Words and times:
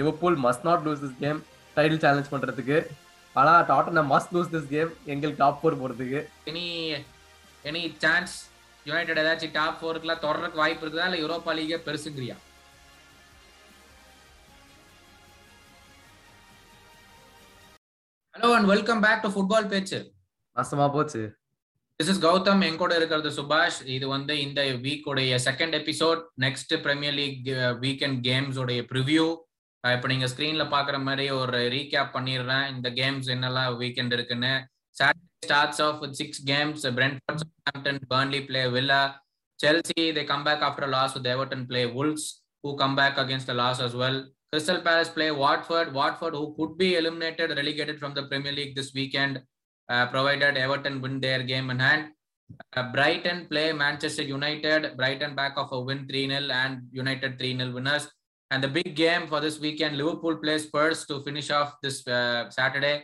Liverpool 0.00 0.38
must 0.46 0.66
not 0.68 0.84
lose 0.86 1.02
this 1.04 1.20
game 1.24 1.40
title 1.76 2.02
challenge 2.04 2.32
பண்றதுக்கு. 2.34 2.78
ஆனா 3.40 3.54
Tottenham 3.70 4.10
must 4.14 4.34
lose 4.34 4.52
this 4.54 4.68
game 4.74 4.90
எங்களுக்கு 5.12 5.40
top 5.44 5.60
four 5.60 5.80
போறதுக்கு. 5.82 6.20
Any 6.50 6.66
any 7.70 7.82
chance 8.04 8.34
United 8.88 9.20
ஏதாச்சும் 9.22 9.56
top 9.60 9.78
ஃபோருக்குலாம் 9.78 10.24
தொடர்றதுக்கு 10.24 10.62
வாய்ப்பு 10.62 10.84
இருக்குதா? 10.84 11.06
இல்ல 11.10 11.22
யூரோப்பா 11.22 11.54
லீகே 11.58 11.78
பெருசுங்கிறியா? 11.86 12.36
Hello 18.34 18.48
and 18.56 18.68
welcome 18.70 19.02
back 19.04 19.22
to 19.24 19.28
football 19.34 19.68
பேச்சு 19.72 19.98
நாசமா 20.56 20.86
போச்சு. 20.94 21.22
This 22.00 22.10
is 22.12 22.20
Gautham. 22.24 22.62
என் 22.66 22.80
கூட 22.80 22.92
இருக்கிறது 23.00 23.30
சுபாஷ். 23.36 23.78
இது 23.96 24.06
வந்து 24.14 24.34
இந்த 24.46 24.60
வீக் 24.84 25.08
உடைய 25.12 25.38
second 25.48 25.76
episode 25.80 26.22
next 26.44 26.74
premier 26.86 27.16
league 27.20 27.48
weekend 27.84 28.18
games 28.28 28.58
உடைய 28.64 28.82
ப்ரிவ்யூ 28.92 29.24
இப்போ 29.94 30.08
நீங்க 30.12 30.26
ஸ்கிரீன்ல 30.32 30.64
பாக்குற 30.74 30.96
மாதிரி 31.08 31.26
ஒரு 31.40 31.58
ரீகேப் 31.74 32.14
பண்ணிடுறேன் 32.16 32.64
இந்த 32.74 32.88
கேம்ஸ் 33.00 33.28
என்னெல்லாம் 33.34 33.76
வீக்கெண்ட் 33.82 34.14
இருக்குன்னு 34.16 34.52
Saturday 34.96 35.46
starts 35.46 35.82
off 35.86 36.00
six 36.20 36.42
games 36.50 36.86
Brentford 36.98 37.44
Southampton 37.66 38.00
Burnley 38.14 38.40
play 38.48 38.62
Villa 38.76 39.00
Chelsea 39.60 40.04
they 40.16 40.24
come 40.32 40.46
back 40.48 40.64
after 40.68 40.90
loss 40.96 41.14
with 41.18 41.28
Everton 41.34 41.66
play 41.70 41.82
Wolves 41.98 42.26
who 42.64 42.72
come 42.82 42.96
back 43.00 43.20
against 43.24 43.50
the 43.52 43.56
loss 43.64 43.82
as 43.86 43.98
well 44.04 44.20
Crystal 44.52 44.80
Palace 44.80 45.08
play 45.08 45.30
Watford. 45.32 45.92
Watford, 45.92 46.34
who 46.34 46.54
could 46.56 46.78
be 46.78 46.94
eliminated, 46.94 47.50
relegated 47.50 47.98
from 47.98 48.14
the 48.14 48.22
Premier 48.24 48.52
League 48.52 48.76
this 48.76 48.94
weekend, 48.94 49.42
uh, 49.88 50.06
provided 50.06 50.56
Everton 50.56 51.00
win 51.02 51.20
their 51.20 51.42
game 51.42 51.68
in 51.70 51.80
hand. 51.80 52.04
Uh, 52.76 52.84
Brighton 52.92 53.48
play 53.48 53.72
Manchester 53.74 54.22
United. 54.22 54.96
Brighton 54.96 55.34
back 55.34 55.54
off 55.56 55.72
a 55.72 55.80
win 55.80 56.06
3 56.08 56.28
0 56.28 56.48
and 56.52 56.82
United 56.92 57.38
3 57.38 57.56
0 57.58 57.72
winners. 57.72 58.06
And 58.50 58.62
the 58.62 58.68
big 58.70 58.94
game 58.96 59.26
for 59.26 59.40
this 59.40 59.58
weekend 59.58 59.96
Liverpool 59.96 60.36
plays 60.36 60.64
Spurs 60.64 61.04
to 61.06 61.20
finish 61.20 61.50
off 61.50 61.70
this 61.80 62.06
uh, 62.08 62.48
Saturday. 62.50 62.96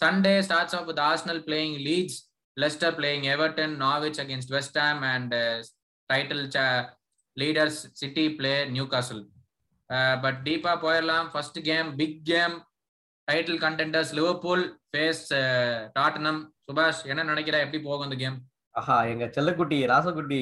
Sunday 0.00 0.42
starts 0.42 0.74
off 0.74 0.86
with 0.86 0.98
Arsenal 1.00 1.40
playing 1.40 1.74
Leeds, 1.78 2.14
Leicester 2.56 2.92
playing 2.92 3.26
Everton, 3.26 3.78
Norwich 3.78 4.18
against 4.18 4.50
West 4.50 4.76
Ham, 4.76 5.02
and 5.04 5.32
uh, 5.34 5.62
title 6.10 6.48
cha- 6.48 6.90
leaders 7.36 7.88
City 7.94 8.26
play 8.32 8.56
Newcastle. 8.70 9.22
Uh, 9.90 10.14
but 10.16 10.38
டீப்பா 10.44 10.72
போயிடலாம் 10.82 11.26
first 11.32 11.58
game 11.62 11.88
big 11.96 12.20
game 12.28 12.54
title 13.28 13.58
contenders 13.58 14.12
Liverpool 14.18 14.62
face 14.90 15.24
Tottenham 15.96 16.38
Subash 16.66 17.02
என்ன 17.12 17.26
நினைக்கிற 17.30 17.58
எப்படி 17.64 17.80
போகும் 17.82 18.06
இந்த 18.08 18.18
game 18.22 18.38
ஆஹா 18.74 18.96
எங்க 19.12 19.24
செல்லக்குட்டி 19.36 19.78
ராசக்குட்டி 19.92 20.40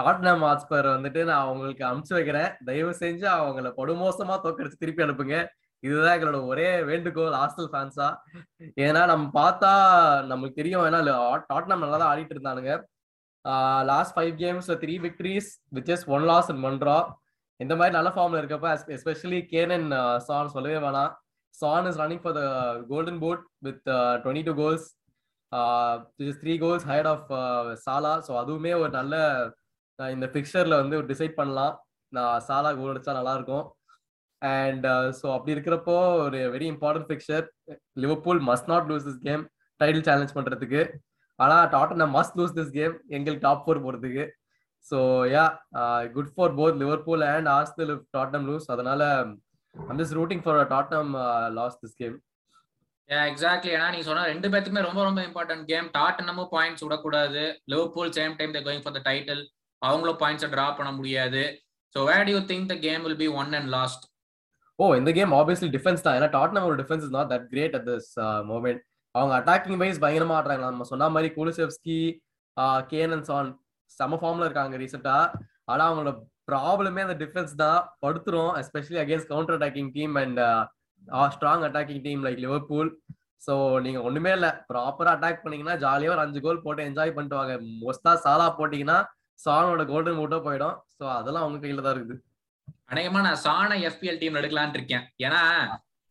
Tottenham 0.00 0.44
Hotspur 0.48 0.86
வந்துட்டு 0.94 1.20
நான் 1.30 1.44
அவங்களுக்கு 1.46 1.82
அனுப்பிச்சு 1.88 2.16
வைக்கிறேன். 2.18 2.50
தயவு 2.68 2.92
செஞ்சு 3.02 3.26
அவங்கள 3.38 3.70
படுமோசமா 3.80 4.36
தோக்கடிச்சு 4.44 4.82
திருப்பி 4.82 5.04
அனுப்புங்க. 5.06 5.38
இதுதான் 5.82 6.16
எங்களோட 6.16 6.38
ஒரே 6.52 6.68
வேண்டுகோள் 6.90 7.36
ஹாஸ்டல் 7.40 7.70
ஃபேன்ஸா 7.72 8.08
ஏன்னா 8.86 9.02
நம்ம 9.12 9.24
பார்த்தா 9.40 9.70
நமக்கு 10.32 10.58
தெரியும். 10.60 10.84
ஏன்னா 10.88 11.00
டாட்னம் 11.50 11.82
நல்லா 11.84 11.98
தான் 12.02 12.10
ஆடிட்டு 12.12 12.34
இருந்தானுங்க. 12.36 12.72
Last 13.90 14.14
five 14.16 14.32
கேம்ஸ்ல 14.42 14.74
three 14.82 14.94
victories 15.06 15.50
which 15.76 15.92
is 15.94 16.04
one 16.14 16.26
loss 16.30 16.50
and 16.52 16.64
one 16.70 16.78
draw 16.82 16.98
இந்த 17.60 17.74
மாதிரி 17.78 17.94
நல்ல 17.98 18.10
ஃபார்ம்ல 18.14 18.40
இருக்கப்ப 18.40 18.68
எஸ்பெஷலி 18.96 19.40
கேனன் 19.52 19.88
சான் 20.26 20.54
சொல்லவே 20.56 20.78
வேணாம். 20.86 21.12
Son 21.54 21.86
is 21.90 22.00
running 22.02 22.22
for 22.24 22.36
the 22.40 22.42
golden 22.90 23.20
boot 23.24 23.42
with 23.66 23.86
twenty 24.24 24.44
two 24.48 24.54
goals 24.62 24.86
three 26.42 26.54
goals 26.64 26.86
ahead 26.90 27.08
of 27.12 27.30
Salah 27.86 28.12
so 28.26 28.32
அதுவுமே 28.42 28.72
ஒரு 28.82 28.92
நல்ல 28.98 29.14
இந்த 30.14 30.26
பிக்சர்ல 30.34 30.74
வந்து 30.82 30.96
டிசைட் 31.10 31.38
பண்ணலாம். 31.40 31.74
நான் 32.12 32.44
சாலா 32.48 32.70
கோல் 32.78 32.92
அடிச்சா 32.92 33.12
நல்லா 33.18 33.34
இருக்கும் 33.38 33.66
அண்ட் 34.42 34.86
ஸோ 35.20 35.26
அப்படி 35.36 35.54
இருக்கிறப்போ 35.54 35.96
ஒரு 36.26 36.38
very 36.54 36.66
important 36.74 37.08
fixture 37.10 37.44
Liverpool 38.02 38.40
must 38.50 38.70
not 38.72 38.88
lose 38.90 39.06
this 39.08 39.22
game 39.28 39.42
title 39.80 40.06
challenge 40.08 40.36
பண்றதுக்கு. 40.38 40.82
ஆனா 41.38 41.56
Tottenham 41.74 42.14
must 42.16 42.38
lose 42.38 42.56
this 42.58 42.72
game 42.78 42.94
எங்களுக்கு 43.16 43.44
டாப் 43.46 43.62
ஃபோர் 43.66 43.84
போறதுக்கு. 43.84 44.24
So 44.90 44.98
yeah 45.34 45.44
good 46.16 46.32
for 46.34 46.56
both 46.58 46.80
Liverpool 46.82 47.22
and 47.34 47.50
Arsenal 47.58 47.94
Tottenham 48.16 48.48
lose 48.50 48.66
அதனால 48.74 49.02
I'm 49.74 50.00
just 50.00 50.18
rooting 50.18 50.42
for 50.44 50.60
Tottenham 50.74 51.12
loss 51.58 51.80
this 51.82 51.96
game 52.02 52.16
exactly 53.30 53.70
ஏன்னா 53.76 53.86
நீங்க 53.92 54.06
சொன்ன 54.08 54.26
ரெண்டு 54.32 54.48
பேத்துக்குமே 54.50 54.82
ரொம்ப 54.88 55.00
ரொம்ப 55.06 55.20
இம்பார்ட்டன்ட் 55.28 55.64
கேம் 55.70 55.86
டாட்டனமும் 55.96 56.50
பாயிண்ட்ஸ் 56.56 56.84
விடக்கூடாது. 56.86 57.42
Liverpool 57.72 58.12
same 58.18 58.36
time 58.40 58.54
they 58.56 58.62
going 58.68 58.84
for 58.84 58.96
the 58.98 59.02
title 59.08 59.42
அவங்களும் 59.88 60.20
பாயிண்ட்ஸை 60.22 60.48
ட்ரா 60.54 60.66
பண்ண 60.78 60.90
முடியாது. 60.98 61.42
So 61.94 62.00
where 62.10 62.30
you 62.32 62.38
think 62.52 62.70
the 62.72 62.76
game 62.86 63.02
will 63.06 63.20
be 63.24 63.28
won 63.42 63.52
and 63.58 63.70
lost 63.76 64.04
ஓ 64.78 64.86
இந்த 65.00 65.10
கேம் 65.18 65.32
ஆப்வியஸ்லி 65.38 65.68
டிஃபென்ஸ் 65.76 66.04
தான். 66.04 66.16
ஏன்னா 66.18 66.28
டாட்னம் 66.38 66.66
ஒரு 66.68 66.76
defence 66.82 67.04
is 67.06 67.14
not 67.18 67.30
that 67.32 67.46
great 67.52 67.74
at 67.78 67.88
this 67.92 68.10
moment 68.50 68.82
அவங்க 69.14 69.34
attacking 69.40 69.80
wise 69.82 70.02
பயங்கரமா 70.04 70.36
ஆடுறாங்க. 70.38 70.64
நம்ம 70.74 70.86
சொன்ன 70.92 71.08
மாதிரி 71.14 71.30
குலிசெவ்ஸ்கி 71.38 72.00
கேனன் 72.92 73.24
சான் 73.28 73.48
சம 73.98 74.18
ஃபார்ம்ல 74.20 74.46
இருக்காங்க 74.48 74.76
ரீசெண்டா 74.82 75.16
ஆனா 75.70 75.82
அவங்களோட 75.88 76.12
ப்ராப்ளமே 76.50 77.00
அந்த 77.06 77.16
டிஃபென்ஸ் 77.22 77.52
தான் 77.62 77.80
படுத்துரும் 78.04 78.52
especially 78.60 78.98
against 79.02 79.30
counter 79.32 79.56
attacking 79.56 79.90
team 79.96 80.14
and 80.22 80.40
strong 81.34 81.64
attacking 81.68 82.02
team 82.06 82.22
like 82.26 82.40
Liverpool 82.44 82.90
so 83.46 83.54
நீங்க 83.84 83.98
ஒண்ணுமே 84.08 84.32
இல்லை. 84.38 84.50
ப்ராப்பரா 84.70 85.12
அட்டாக் 85.16 85.42
பண்ணீங்கன்னா 85.44 85.76
ஜாலியா 85.84 86.12
ஒரு 86.14 86.22
அஞ்சு 86.24 86.40
கோல் 86.46 86.64
போட்டு 86.64 86.86
என்ஜாய் 86.88 87.14
பண்ணிட்டு 87.16 87.40
வாங்க. 87.40 87.54
மோஸ்டா 87.82 88.12
சாலா 88.24 88.46
போட்டீங்கன்னா 88.58 88.98
சானோட 89.44 89.82
கோல்டன் 89.90 90.18
மூட்டோ 90.20 90.38
போயிடும். 90.46 90.76
ஸோ 90.98 91.04
அதெல்லாம் 91.18 91.44
அவங்க 91.44 91.60
கையில 91.62 91.84
தான் 91.86 91.96
இருக்குது. 91.96 92.16
அநேகமா 92.92 93.20
நான் 93.26 93.42
சாண 93.46 93.70
எஃபிஎல் 93.88 94.20
டீம் 94.22 94.38
எடுக்கலான் 94.40 94.76
இருக்கேன். 94.78 95.04
ஏன்னா 95.26 95.42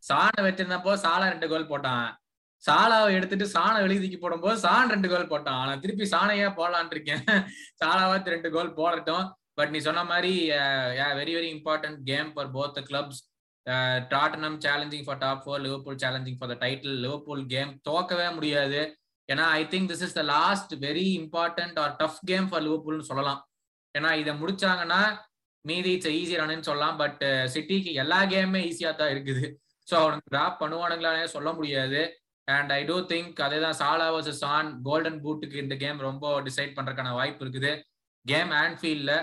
சாணை 0.03 0.41
வச்சிருந்தப்போ 0.47 0.91
சாலா 1.06 1.25
ரெண்டு 1.34 1.47
கோல் 1.51 1.72
போட்டான். 1.72 2.07
சாலாவை 2.63 3.09
எடுத்துட்டு 3.17 3.45
சாணை 3.56 3.79
வெளியே 3.84 4.00
தூக்கி 4.03 4.19
போடும்போது 4.22 4.57
சான் 4.63 4.91
ரெண்டு 4.94 5.09
கோல் 5.12 5.31
போட்டான். 5.34 5.59
ஆனா 5.63 5.73
திருப்பி 5.84 6.06
சாணையா 6.13 6.47
போடலான் 6.59 6.94
இருக்கேன். 6.95 7.22
சாலாவா 7.81 8.16
ரெண்டு 8.35 8.50
கோல் 8.56 8.78
போடட்டும். 8.79 9.25
பட் 9.57 9.72
நீ 9.73 9.79
சொன்ன 9.88 10.03
மாதிரி 10.11 10.34
very 11.19 11.34
very 11.38 11.50
important 11.56 12.00
game 12.09 12.29
for 12.34 12.51
both 12.56 12.75
the 12.78 12.81
clubs 12.90 13.22
Tottenham 14.13 14.57
challenging 14.66 15.06
for 15.07 15.19
top 15.23 15.41
four 15.46 15.63
Liverpool 15.66 16.00
challenging 16.03 16.38
for 16.40 16.51
the 16.51 16.56
title 16.66 16.96
Liverpool 17.06 17.44
game 17.53 17.72
தோக்கவே 17.90 18.28
முடியாது. 18.38 18.79
ஏன்னா 19.29 19.45
I 19.59 19.62
think 19.73 19.90
this 19.91 20.03
is 20.07 20.17
the 20.19 20.23
last 20.35 20.72
very 20.85 21.07
important 21.22 21.78
or 21.84 21.95
tough 22.01 22.22
game 22.31 22.47
for 22.51 22.63
லிவர்பூல்னு 22.67 23.09
சொல்லலாம். 23.12 23.41
ஏன்னா 23.95 24.12
இதை 24.22 24.34
முடிச்சாங்கன்னா 24.41 25.01
மீதி 25.66 25.91
it's 25.95 26.13
easy 26.19 26.35
run 26.41 26.67
சொல்லலாம். 26.69 26.97
But 27.01 27.23
சிட்டிக்கு 27.53 27.91
uh, 27.94 28.01
எல்லா 28.03 28.19
கேமுமே 28.34 28.62
ஈஸியாக 28.69 28.95
தான் 29.01 29.12
இருக்குது. 29.13 29.45
ஸோ 29.88 29.95
அவனுக்கு 30.03 30.31
டிராப் 30.34 30.59
பண்ணுவானுங்களானே 30.62 31.25
சொல்ல 31.35 31.50
முடியாது. 31.59 32.01
அண்ட் 32.47 32.72
ஐ 32.78 32.81
டூ 32.90 32.97
திங்க் 33.12 33.40
அதே 33.45 33.57
தான் 33.66 33.78
சாலா 33.81 34.07
வர்சஸ் 34.16 34.44
ஆன் 34.56 34.69
கோல்டன் 34.88 35.19
பூட்டுக்கு 35.23 35.57
இந்த 35.63 35.75
கேம் 35.84 36.00
ரொம்ப 36.09 36.25
டிசைட் 36.47 36.75
பண்ணுறதுக்கான 36.78 37.13
வாய்ப்பு 37.19 37.44
இருக்குது. 37.46 37.72
Game 38.25 38.51
ஆன்ஃபீல்டில் 38.63 39.16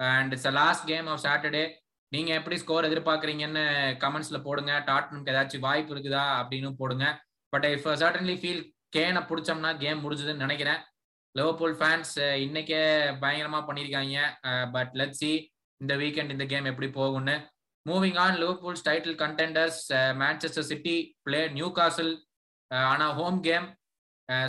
and 0.00 0.32
it's 0.36 0.50
last 0.60 0.86
game 0.92 1.08
of 1.12 1.24
Saturday 1.26 1.64
நீங்கள் 2.12 2.38
எப்படி 2.38 2.56
ஸ்கோர் 2.62 2.88
எதிர்பார்க்குறீங்கன்னு 2.88 3.64
கமெண்ட்ஸில் 4.04 4.44
போடுங்க. 4.46 4.72
டாட்னுக்கு 4.88 5.32
ஏதாச்சும் 5.34 5.66
வாய்ப்பு 5.68 5.94
இருக்குதா 5.94 6.24
அப்படின்னு 6.40 6.70
போடுங்க. 6.80 7.06
பட் 7.52 7.66
இஃப் 7.74 7.88
சர்டன்லி 8.02 8.36
ஃபீல் 8.40 8.62
கேனை 8.96 9.20
பிடிச்சோம்னா 9.30 9.70
கேம் 9.84 10.02
முடிஞ்சதுன்னு 10.04 10.44
நினைக்கிறேன். 10.46 10.80
லிவர்பூல் 11.34 11.76
ஃபேன்ஸ் 11.80 12.14
இன்னைக்கே 12.46 12.80
பயங்கரமா 13.22 13.60
பண்ணியிருக்காங்க 13.68 14.16
பட் 14.74 14.92
லெட் 15.00 15.18
சி 15.20 15.30
இந்த 15.80 15.94
வீக்கெண்ட் 16.02 16.34
இந்த 16.34 16.44
கேம் 16.52 16.70
எப்படி 16.72 16.88
போகும்னு. 16.98 17.36
Moving 17.86 18.18
on 18.24 18.36
Liverpool's 18.42 18.84
title 18.88 19.16
contenders 19.22 19.80
Manchester 20.22 20.68
City 20.72 20.96
play 21.26 21.40
Newcastle 21.78 22.12
ஆனால் 22.90 23.14
ஹோம் 23.20 23.40
கேம் 23.48 23.66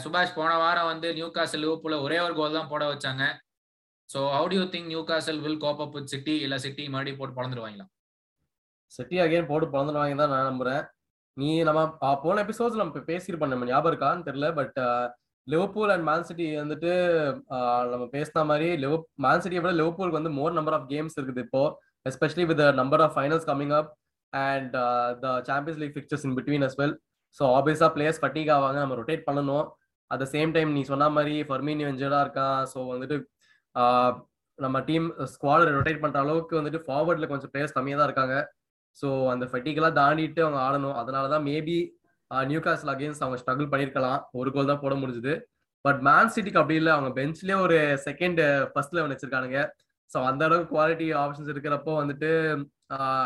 சுபாஷ் 0.04 0.36
போன 0.40 0.52
வாரம் 0.64 0.90
வந்து 0.92 1.08
நியூ 1.20 1.30
காசல் 1.38 1.64
லிவர்பூல 1.66 1.96
ஒரே 2.06 2.18
ஒரு 2.26 2.34
கோல் 2.40 2.58
தான் 2.58 2.70
போட 2.74 2.84
வச்சாங்க. 2.92 3.24
So 4.10 4.20
how 4.36 4.50
do you 4.52 4.64
think 4.74 4.90
Newcastle 5.12 5.40
will 5.46 5.62
cope 5.64 5.82
up 5.86 5.96
with 5.98 6.12
City 6.14 6.36
இல்லை 6.46 6.58
சிட்டி 6.66 6.84
மறுபடியும் 6.94 7.20
போட்டு 7.22 7.38
பழந்துருவாங்களா 7.38 7.86
சிட்டி 8.98 9.18
அகைன் 9.24 9.50
போட்டு 9.52 9.68
பழந்துருவாங்க 9.74 10.18
தான் 10.22 10.34
நான் 10.34 10.50
நம்புறேன். 10.50 10.84
நீ 11.38 11.50
நம்ம 11.68 11.82
போன 12.24 12.42
எபிசோட்ஸ் 12.46 12.80
நம்ம 12.82 13.02
பேசியிருப்போம். 13.12 13.54
நம்ம 13.54 13.68
ஞாபகம் 13.72 13.92
இருக்கான்னு 13.92 14.28
தெரியல. 14.30 14.48
But 14.60 14.78
Liverpool 15.48 15.92
and 15.94 16.06
Man 16.10 16.26
City 16.28 16.46
வந்துட்டு 16.64 16.92
நம்ம 17.94 18.04
பேசின 18.16 18.44
மாதிரி 18.52 18.68
லிவ 18.84 18.94
மேன் 19.26 19.42
சிட்டியை 19.44 19.62
விட 19.64 19.74
லிவர்பூலுக்கு 19.80 20.20
வந்து 20.20 20.34
மோர் 20.40 20.58
நம்பர் 20.60 20.76
ஆஃப் 20.78 20.88
கேம்ஸ் 20.94 21.18
இருக்குது 21.20 21.44
இப்போ. 21.48 21.64
Especially 22.10 22.46
with 22.52 22.64
number 22.82 23.04
of 23.06 23.16
finals 23.18 23.48
coming 23.50 23.74
up 23.80 23.90
and 24.34 24.76
the 25.24 25.28
Champions 25.50 25.82
League 25.82 25.96
fixtures 25.98 26.26
in 26.28 26.36
between 26.40 26.66
as 26.68 26.78
well 26.82 26.96
so 27.40 27.44
ஆப்வியஸாக 27.58 27.90
பிளேயர்ஸ் 27.96 28.22
ஃபட்டிக் 28.24 28.52
ஆவாங்க. 28.56 28.80
நம்ம 28.84 28.96
ரொட்டேட் 29.02 29.28
பண்ணணும். 29.30 29.66
அட் 30.12 30.22
த 30.24 30.26
சேம் 30.36 30.52
டைம் 30.58 30.72
நீ 30.78 30.82
சொன்ன 30.92 31.10
மாதிரி 31.18 31.36
ஃபர்மீனி 31.50 31.84
வெஞ்சடா 31.90 32.20
இருக்கான். 32.26 32.60
ஸோ 32.74 32.80
வந்துட்டு 32.94 33.18
நம்ம 34.60 34.78
டீம் 34.90 35.08
ஸ்குவாட் 35.34 35.70
ரொட்டேட் 35.78 36.04
பண்ணுற 36.04 36.20
அளவுக்கு 36.26 36.54
வந்துட்டு 36.60 36.82
ஃபார்வர்டில் 36.88 37.32
கொஞ்சம் 37.32 37.52
பிளேயர்ஸ் 37.54 37.76
கம்மியாக 37.78 38.00
தான் 38.00 38.10
இருக்காங்க. 38.10 38.36
ஸோ 38.98 39.08
அந்த 39.34 39.46
ஃபட்டிக்கெல்லாம் 39.52 39.98
தாண்டிட்டு 40.02 40.42
அவங்க 40.46 40.60
ஆடணும். 40.68 40.98
அதனால 41.02 41.26
தான் 41.34 41.46
மேபி 41.50 41.78
நியூ 42.32 42.60
காசில் 42.66 42.94
அகேன்ஸ்ட் 42.96 43.24
அவங்க 43.26 43.40
ஸ்ட்ரகிள் 43.42 43.72
பண்ணியிருக்கலாம் 43.74 44.20
ஒரு 44.42 44.50
கோல் 44.56 44.72
தான் 44.72 44.84
போட 44.84 44.94
முடிஞ்சுது. 45.02 45.34
பட் 45.86 46.00
மேன் 46.08 46.32
சிட்டிக்கு 46.36 46.62
அப்படி 46.62 46.78
இல்லை. 46.82 46.92
அவங்க 46.98 47.10
பெஞ்ச்லேயே 47.20 47.58
ஒரு 47.66 47.78
செகண்ட் 48.08 48.42
ஃபர்ஸ்ட் 48.74 48.96
லெவன் 48.98 49.14
வச்சிருக்கானுங்க. 49.14 49.60
ஸோ 50.12 50.20
அந்த 50.30 50.42
அளவுக்கு 50.48 50.74
குவாலிட்டி 50.76 51.08
ஆப்ஷன்ஸ் 51.24 51.52
இருக்கிறப்போ 51.54 51.94
வந்துட்டு 52.02 52.30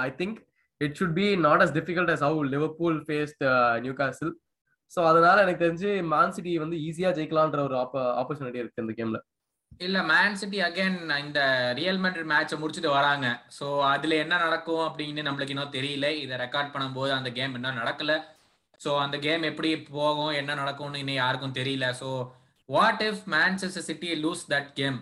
I 0.07 0.09
think 0.21 0.37
it 0.81 0.97
should 0.99 1.15
be 1.21 1.27
not 1.47 1.63
as 1.65 1.73
difficult 1.77 2.11
as 2.13 2.23
how 2.27 2.41
Liverpool 2.53 2.97
faced 3.07 3.43
Newcastle 4.01 4.33
so 4.91 4.99
அதனால 5.11 5.37
எனக்கு 5.45 5.63
தெரிஞ்சு 5.65 5.89
மேன் 6.13 6.33
சிட்டி 6.35 6.51
வந்து 6.63 6.77
ஈஸியாக 6.87 7.15
ஜெயிக்கலான்ற 7.17 7.61
ஒரு 7.67 7.75
ஆப்பர்ச்சுனிட்டி 8.21 8.61
இருக்கு 8.63 8.83
இந்த 8.85 8.93
கேம்ல 8.99 9.19
இல்ல 9.85 9.97
மேன் 10.12 10.38
சிட்டி 10.41 10.59
அகைன் 10.68 10.97
இந்த 11.24 11.41
ரியல் 11.79 12.00
மெட்ரிட் 12.03 12.29
மேட்சை 12.31 12.56
முடிச்சுட்டு 12.62 12.91
வராங்க. 12.95 13.27
ஸோ 13.57 13.65
அதுல 13.91 14.15
என்ன 14.24 14.35
நடக்கும் 14.45 14.85
அப்படின்னு 14.88 15.25
நம்மளுக்கு 15.27 15.53
இன்னும் 15.56 15.75
தெரியல. 15.75 16.07
இதை 16.24 16.35
ரெக்கார்ட் 16.44 16.74
பண்ணும்போது 16.75 17.12
அந்த 17.18 17.29
கேம் 17.38 17.56
இன்னும் 17.57 17.79
நடக்கல. 17.81 18.13
ஸோ 18.81 18.89
அந்த 19.03 19.18
கேம் 19.25 19.44
எப்படி 19.51 19.69
போகும் 19.97 20.33
என்ன 20.39 20.56
நடக்கும்னு 20.62 21.01
இன்னும் 21.03 21.21
யாருக்கும் 21.24 21.57
தெரியல. 21.59 21.85
So 22.01 22.09
what 22.69 23.03
if 23.09 23.21
Manchester 23.35 23.88
City 23.89 24.09
lose 24.25 24.44
that 24.53 24.71
game 24.79 24.97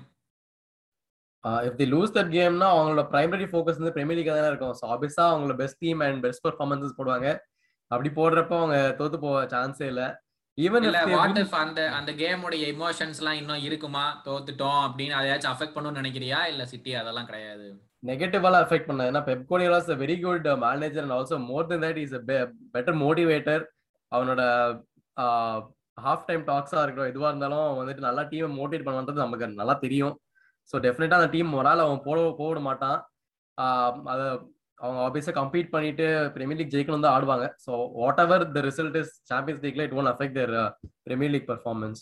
if 1.69 1.80
they 1.80 1.88
lose 1.94 2.16
that 2.18 2.33
கேம்னா 2.36 2.68
அவங்களோட 2.75 3.01
பிரைமரி 3.13 3.48
ஃபோக்கஸ் 3.50 3.80
வந்து 3.81 3.95
பிரீமியர் 3.98 4.19
லீக் 4.19 4.30
தானே 4.36 4.51
இருக்கும். 4.51 4.75
ஸோ 4.80 4.86
ஆப்வியஸா 4.94 5.25
அவங்களோட 5.31 5.56
best 5.63 5.81
team 5.86 6.04
and 6.06 6.22
best 6.27 6.45
performances 6.48 6.98
போடுவாங்க. 7.00 7.27
அப்படி 7.92 8.10
போடுறப்ப 8.19 8.54
அவங்க 8.62 8.77
தோத்து 9.00 9.18
போக 9.25 9.42
சான்ஸே 9.56 9.88
இல்லை. 9.94 10.07
ஈவன் 10.57 10.86
இல்ல 10.88 11.00
வாட் 11.13 11.40
இஃப் 11.42 11.56
அந்த 11.62 11.80
அந்த 11.98 12.12
கேமோட 12.19 12.56
எமோஷன்ஸ் 12.74 13.19
எல்லாம் 13.22 13.40
இன்னும் 13.40 13.63
இருக்குமா? 13.68 14.04
தோத்துட்டோம் 14.28 14.80
அப்படின்னு 14.86 15.16
அதையாச்சும் 15.19 15.54
அஃபெக்ட் 15.54 15.75
பண்ணும்னு 15.78 16.02
நினைக்கிறியா? 16.02 16.40
இல்ல 16.52 16.66
சிட்டி 16.72 16.92
அதெல்லாம் 17.02 17.30
கிடையாது. 17.30 17.66
நெகட்டிவால 18.10 18.60
அஃபெக்ட் 18.63 18.88
பண்ண 18.90 19.10
ஏன்னா 19.12 19.22
Pep 19.30 19.46
Guardiola 19.50 19.78
is 19.84 20.00
very 20.04 20.16
good 20.24 20.48
manager 20.66 21.04
and 21.06 21.16
also 21.18 21.38
more 21.52 21.69
then 21.72 21.84
that 21.86 22.00
is 22.04 22.16
better 22.75 23.00
motivator 23.04 23.63
அவனோட 24.12 24.42
ஹாஃப் 26.06 26.28
டைம் 26.30 26.44
டாக்ஸா 26.52 26.80
இருக்கட்டும் 26.84 27.12
எதுவா 27.12 27.30
இருந்தாலும் 27.31 27.68
வந்துட்டு 27.80 28.08
நல்லா 28.08 28.24
டீமை 28.31 28.50
மோட்டிவேட் 28.60 28.88
பண்ணுறது 28.88 29.25
நமக்கு 29.25 29.48
நல்லா 29.62 29.75
தெரியும். 29.86 30.16
ஸோ 30.72 30.75
டெஃபினட்டா 30.86 31.19
அந்த 31.19 31.31
டீம் 31.36 31.54
மொரால் 31.56 31.86
அவன் 31.86 32.06
போட 32.08 32.19
போட 32.42 32.60
மாட்டான். 32.68 33.00
அதை 34.13 34.25
அவங்க 34.77 35.00
ஆப்வியஸா 35.06 35.33
கம்பீட் 35.39 35.74
பண்ணிட்டு 35.74 36.06
பிரீமியர் 36.36 36.60
லீக் 36.62 36.74
ஜெயிக்கணும் 36.74 37.06
தான் 37.06 37.16
ஆடுவாங்க. 37.18 37.45
So 37.66 37.72
whatever 38.19 38.51
the 38.51 38.62
result 38.62 38.98
is 39.01 39.13
Champions 39.24 39.63
லீக்ல 39.66 39.86
it 39.88 39.94
won 39.94 40.12
affect 40.13 40.38
their 40.39 40.56
premier 41.04 41.36
league 41.38 41.50
performance 41.54 42.01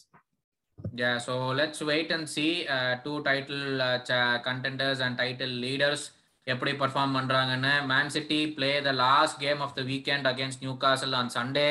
Yeah, 0.99 1.17
so 1.17 1.33
let's 1.59 1.79
wait 1.81 2.09
and 2.11 2.25
see. 2.27 2.51
Uh, 2.67 2.93
two 3.03 3.17
title 3.23 3.81
uh, 3.81 3.97
cha- 4.07 4.39
contenders 4.47 4.99
and 5.05 5.13
title 5.17 5.53
leaders 5.65 6.01
எப்படி 6.47 6.71
perform 6.71 7.13
பண்றாங்கன்னு. 7.17 7.73
Man 7.91 8.09
City 8.09 8.39
play 8.55 8.71
the 8.81 8.91
last 9.01 9.37
game 9.39 9.59
of 9.59 9.75
the 9.75 9.81
weekend 9.81 10.27
against 10.31 10.63
Newcastle 10.77 11.13
on 11.19 11.29
Sunday 11.35 11.67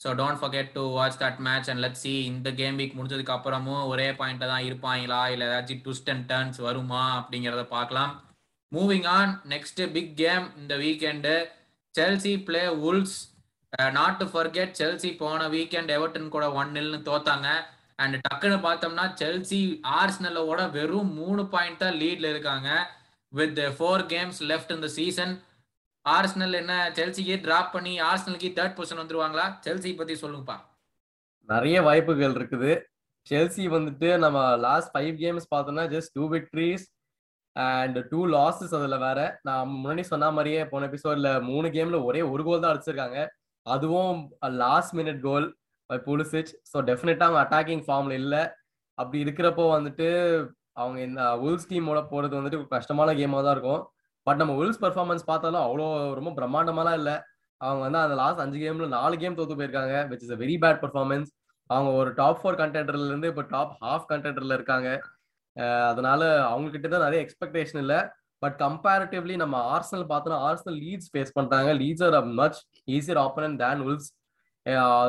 so 0.00 0.10
don't 0.20 0.40
forget 0.42 0.70
to 0.76 0.84
watch 0.96 1.18
that 1.22 1.40
match 1.48 1.70
and 1.70 1.82
let 1.84 2.00
see 2.04 2.14
இந்த 2.24 2.50
game 2.60 2.78
week 2.78 2.96
முடிஞ்சதுக்கு 2.98 3.34
அப்புறமும் 3.36 3.82
ஒரே 3.92 4.08
பாயிண்ட்ல 4.20 4.48
தான் 4.52 4.64
இருப்பாங்களா? 4.68 5.20
இல்லை 5.34 5.46
ஏதாச்சும் 5.48 5.82
ட்விஸ்ட் 5.84 6.10
அண்ட் 6.10 6.26
டர்ன்ஸ் 6.32 6.60
வருமா? 6.68 7.02
அப்படிங்கிறத 7.20 7.64
பார்க்கலாம். 7.76 8.12
Moving 8.72 9.06
on 9.06 9.40
next 9.48 9.82
big 9.92 10.16
game 10.16 10.46
இந்த 10.56 10.76
weekend 10.76 11.34
Chelsea 11.94 12.44
play 12.44 12.62
Wolves 12.66 13.16
not 13.92 14.16
to 14.16 14.24
forget 14.24 14.74
Chelsea 14.80 15.16
போன 15.16 15.48
வீக்கெண்ட் 15.48 15.92
எவர்டன் 15.96 16.28
கூட 16.34 16.52
ஒன் 16.52 16.72
நில்னு 16.72 17.00
தோத்தாங்க. 17.08 17.48
அண்ட் 17.96 18.16
டக்குன்னு 18.26 18.58
பார்த்தோம்னா 18.66 19.04
செல்சி 19.20 19.60
ஆர்ஸ்னலோட 20.00 20.70
வெறும் 20.70 21.12
மூணு 21.12 21.42
பாயிண்ட் 21.46 21.78
தான் 21.78 21.98
லீட்ல 22.02 22.30
இருக்காங்க. 22.34 22.70
வித் 23.28 23.58
ஃபோர் 23.58 24.04
கேம்ஸ் 24.12 24.40
லெஃப்ட் 24.50 24.74
இந்த 24.74 24.88
சீசன் 24.88 25.34
ஆர்ஸ்னல் 26.08 26.52
என்ன 26.52 26.90
செல்சிக்கு 26.94 27.36
டிராப் 27.40 27.72
பண்ணி 27.72 28.00
ஆர்ஸ்னலுக்கு 28.00 28.50
தேர்ட் 28.56 28.76
பொசிஷன் 28.78 29.02
வந்துருவாங்களா? 29.02 29.46
செல்சி 29.66 29.96
பத்தி 29.96 30.14
சொல்லுங்கப்பா. 30.14 30.56
நிறைய 31.48 31.82
வாய்ப்புகள் 31.82 32.32
இருக்குது. 32.32 32.72
செல்சி 33.30 33.64
வந்துட்டு 33.76 34.18
நம்ம 34.18 34.56
லாஸ்ட் 34.56 34.96
ஃபைவ் 34.96 35.14
கேம்ஸ் 35.22 35.46
பார்த்தோம்னா 35.54 35.84
just 35.94 36.12
two 36.12 36.24
victories 36.34 36.86
and 37.56 37.98
two 38.10 38.20
losses 38.36 38.74
அதுல 38.78 38.96
வேற. 39.06 39.18
நான் 39.48 39.72
முன்னாடி 39.82 40.04
சொன்ன 40.12 40.30
மாதிரியே 40.36 40.62
போன 40.72 40.86
எபிசோட்ல 40.90 41.30
மூணு 41.50 41.68
கேம்ல 41.76 41.98
ஒரே 42.08 42.22
ஒரு 42.32 42.42
கோல் 42.48 42.62
தான் 42.64 42.72
அடிச்சிருக்காங்க. 42.74 43.18
அதுவும் 43.66 44.18
last 44.64 44.94
minute 44.98 45.20
goal 45.28 45.46
Pulisic 45.90 46.52
so 46.70 46.78
definitely 46.90 47.26
அவங்க 47.28 47.42
அட்டாக்கிங் 47.44 47.84
ஃபார்ம்ல 47.86 48.14
இல்லை. 48.22 48.42
அப்படி 48.98 49.18
இருக்கிறப்போ 49.24 49.64
வந்துட்டு 49.76 50.06
அவங்க 50.82 50.98
இந்த 51.08 51.22
உல்ஸ் 51.46 51.68
டீமோட 51.70 52.00
போறது 52.12 52.34
வந்துட்டு 52.38 52.60
கஷ்டமான 52.76 53.10
கேமாக 53.20 53.42
தான் 53.46 53.54
இருக்கும். 53.56 53.82
பட் 54.26 54.38
நம்ம 54.40 54.52
உல்ஸ் 54.62 54.82
பர்ஃபார்மன்ஸ் 54.84 55.24
பார்த்தாலும் 55.30 55.64
அவ்வளோ 55.66 55.86
ரொம்ப 56.18 56.30
பிரம்மாண்டமாலாம் 56.38 56.98
இல்லை. 57.00 57.16
அவங்க 57.60 57.82
வந்து 57.86 58.00
அந்த 58.04 58.16
லாஸ்ட் 58.20 58.42
அஞ்சு 58.44 58.58
கேம்ல 58.62 58.86
நாலு 58.98 59.14
கேம் 59.22 59.36
தோத்து 59.38 59.56
போயிருக்காங்க 59.58 59.96
which 60.10 60.24
is 60.26 60.34
a 60.36 60.38
very 60.42 60.56
bad 60.64 60.80
performance 60.84 61.30
அவங்க 61.70 61.90
ஒரு 62.00 62.10
டாப் 62.20 62.40
ஃபோர் 62.40 62.58
கண்டென்டர்ல 62.62 63.10
இருந்து 63.10 63.30
இப்போ 63.32 63.44
டாப் 63.54 63.74
ஹாஃப் 63.82 64.08
கண்டென்டர்ல 64.12 64.56
இருக்காங்க. 64.58 64.88
அதனால 65.90 66.20
அவங்க 66.50 66.68
கிட்ட 66.74 66.86
தான் 66.94 67.04
நிறைய 67.06 67.20
எக்ஸ்பெக்டேஷன் 67.24 67.80
இல்லை. 67.84 67.98
பட் 68.42 68.56
கம்பேரிட்டிவ்லி 68.64 69.34
நம்ம 69.42 69.56
ஆர்சனல் 69.74 70.06
பார்த்தோம்னா 70.12 70.38
ஆர்சனல் 70.48 70.78
லீட்ஸ் 70.84 71.10
ஃபேஸ் 71.12 71.36
பண்றாங்க. 71.38 71.70
Leeds 71.82 72.04
are 72.06 72.16
much 72.40 72.58
easier 72.96 73.20
opponent 73.26 73.56
than 73.62 73.82
Wolves 73.88 74.08